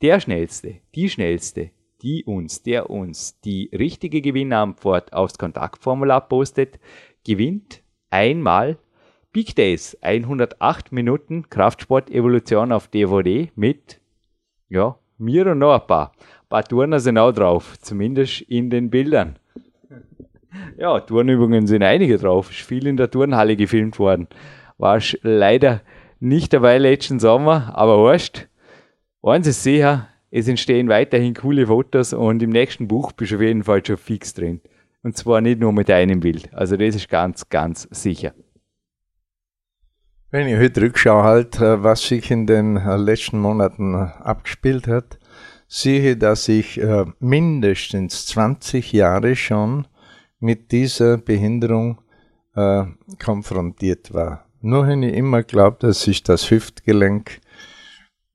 [0.00, 6.80] Der Schnellste, die Schnellste, die uns, der uns die richtige Gewinnantwort aufs Kontaktformular postet,
[7.22, 8.76] gewinnt einmal
[9.32, 14.00] Big Days 108 Minuten Kraftsport Evolution auf DVD mit,
[14.68, 16.12] ja, mir und noch ein paar.
[16.18, 19.38] Ein paar Turner sind auch drauf, zumindest in den Bildern.
[20.76, 24.26] Ja, Turnübungen sind einige drauf, ist viel in der Turnhalle gefilmt worden.
[24.78, 25.82] War leider
[26.18, 28.48] nicht dabei letzten Sommer, aber wurscht.
[29.22, 33.42] Eins ist sicher, es entstehen weiterhin coole Fotos und im nächsten Buch bist du auf
[33.42, 34.60] jeden Fall schon fix drin.
[35.02, 36.52] Und zwar nicht nur mit einem Bild.
[36.52, 38.34] Also das ist ganz, ganz sicher.
[40.32, 44.86] Wenn ich heute rückschaue, halt, äh, was sich in den äh, letzten Monaten äh, abgespielt
[44.86, 45.18] hat,
[45.66, 46.80] sehe, dass ich
[47.20, 49.86] mindestens 20 Jahre schon
[50.40, 52.00] mit dieser Behinderung
[53.20, 54.46] konfrontiert war.
[54.62, 57.40] Nur habe ich immer glaubt, dass ich das Hüftgelenk,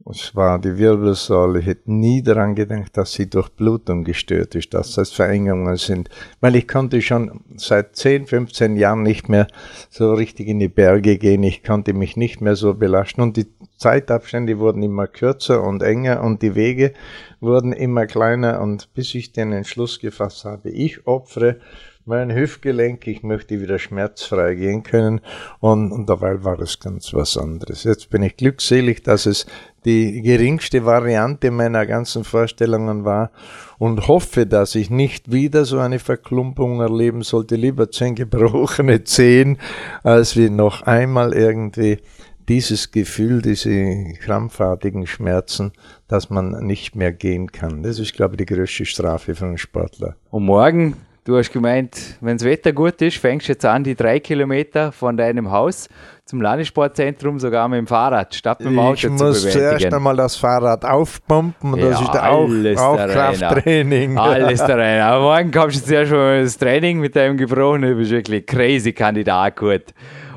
[0.08, 4.74] es war die Wirbelsäule, ich hätte nie daran gedacht, dass sie durch Blutung gestört ist,
[4.76, 6.10] dass das Verengungen sind.
[6.42, 9.48] Weil ich konnte schon seit 10, 15 Jahren nicht mehr
[9.90, 11.42] so richtig in die Berge gehen.
[11.42, 13.22] Ich konnte mich nicht mehr so belasten.
[13.22, 13.48] Und die
[13.78, 16.94] Zeitabstände wurden immer kürzer und enger und die Wege
[17.40, 18.62] wurden immer kleiner.
[18.62, 21.58] Und bis ich den Entschluss gefasst habe, ich opfere
[22.06, 25.22] mein Hüftgelenk, ich möchte wieder schmerzfrei gehen können
[25.60, 27.84] und, und dabei war es ganz was anderes.
[27.84, 29.48] Jetzt bin ich glückselig, dass es
[29.86, 33.32] die geringste Variante meiner ganzen Vorstellungen war
[33.78, 37.56] und hoffe, dass ich nicht wieder so eine Verklumpung erleben sollte.
[37.56, 39.58] Lieber zehn gebrochene Zehen,
[40.04, 42.00] als wie noch einmal irgendwie
[42.48, 45.72] dieses Gefühl, diese krampfartigen Schmerzen,
[46.08, 47.84] dass man nicht mehr gehen kann.
[47.84, 50.16] Das ist, glaube ich, die größte Strafe für einen Sportler.
[50.30, 50.96] Und morgen
[51.26, 54.92] Du hast gemeint, wenn das Wetter gut ist, fängst du jetzt an, die drei Kilometer
[54.92, 55.90] von deinem Haus
[56.24, 59.32] zum Landessportzentrum sogar mit dem Fahrrad statt mit dem Auto ich zu bewältigen.
[59.34, 62.48] Muss zuerst einmal das Fahrrad aufpumpen und ja, das ist auch,
[62.78, 64.20] auch Krafttraining.
[64.20, 65.02] Alles da rein.
[65.02, 67.90] Aber morgen kommst du zuerst mal das Training mit deinem Gebrochenen.
[67.90, 69.86] Du bist wirklich crazy Kandidat gut.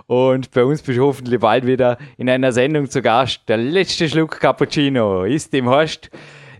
[0.07, 3.43] Und bei uns bist du hoffentlich bald wieder in einer Sendung zu Gast.
[3.47, 6.09] Der letzte Schluck Cappuccino ist im Horst.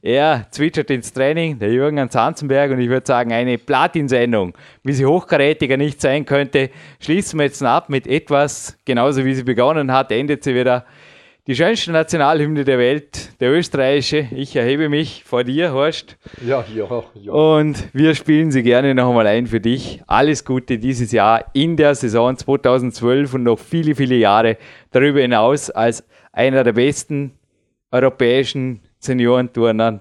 [0.03, 4.93] Er zwitschert ins Training, der Jürgen ans Hansenberg und ich würde sagen, eine Platinsendung, wie
[4.93, 6.71] sie hochkarätiger nicht sein könnte,
[7.01, 10.85] schließen wir jetzt ab mit etwas, genauso wie sie begonnen hat, endet sie wieder.
[11.49, 14.29] Die schönste Nationalhymne der Welt, der österreichische.
[14.33, 16.19] Ich erhebe mich vor dir, Horst.
[16.47, 17.33] Ja, ja, ja.
[17.33, 20.03] Und wir spielen sie gerne noch einmal ein für dich.
[20.07, 24.59] Alles Gute dieses Jahr in der Saison 2012 und noch viele, viele Jahre
[24.91, 27.33] darüber hinaus als einer der besten
[27.91, 30.01] europäischen Seniorenturnern.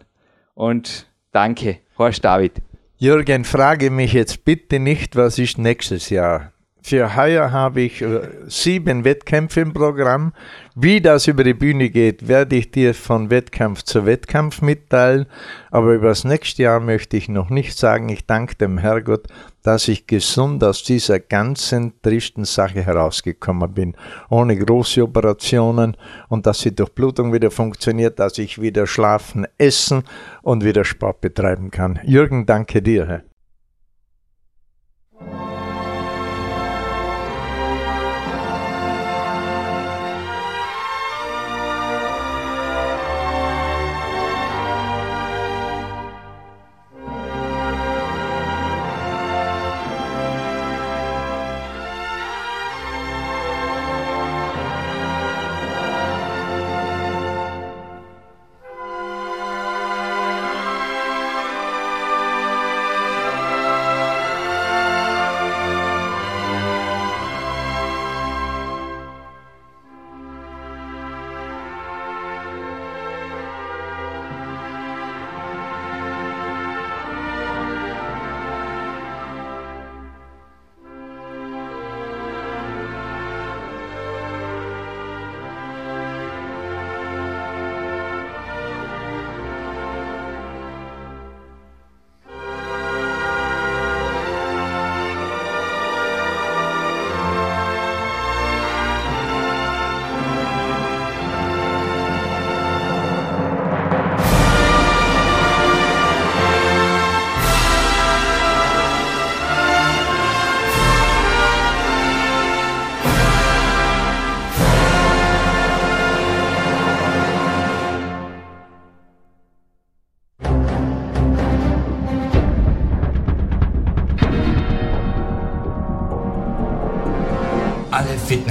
[0.54, 2.62] Und danke, Horst David.
[2.98, 6.52] Jürgen, frage mich jetzt bitte nicht, was ist nächstes Jahr.
[6.88, 10.32] Für heuer habe ich äh, sieben Wettkämpfe im Programm.
[10.74, 15.26] Wie das über die Bühne geht, werde ich dir von Wettkampf zu Wettkampf mitteilen.
[15.70, 18.08] Aber über das nächste Jahr möchte ich noch nicht sagen.
[18.08, 19.28] Ich danke dem Herrgott,
[19.64, 23.94] dass ich gesund aus dieser ganzen tristen Sache herausgekommen bin.
[24.30, 25.98] Ohne große Operationen
[26.30, 30.04] und dass die Durchblutung wieder funktioniert, dass ich wieder schlafen, essen
[30.42, 32.00] und wieder Sport betreiben kann.
[32.06, 33.24] Jürgen, danke dir.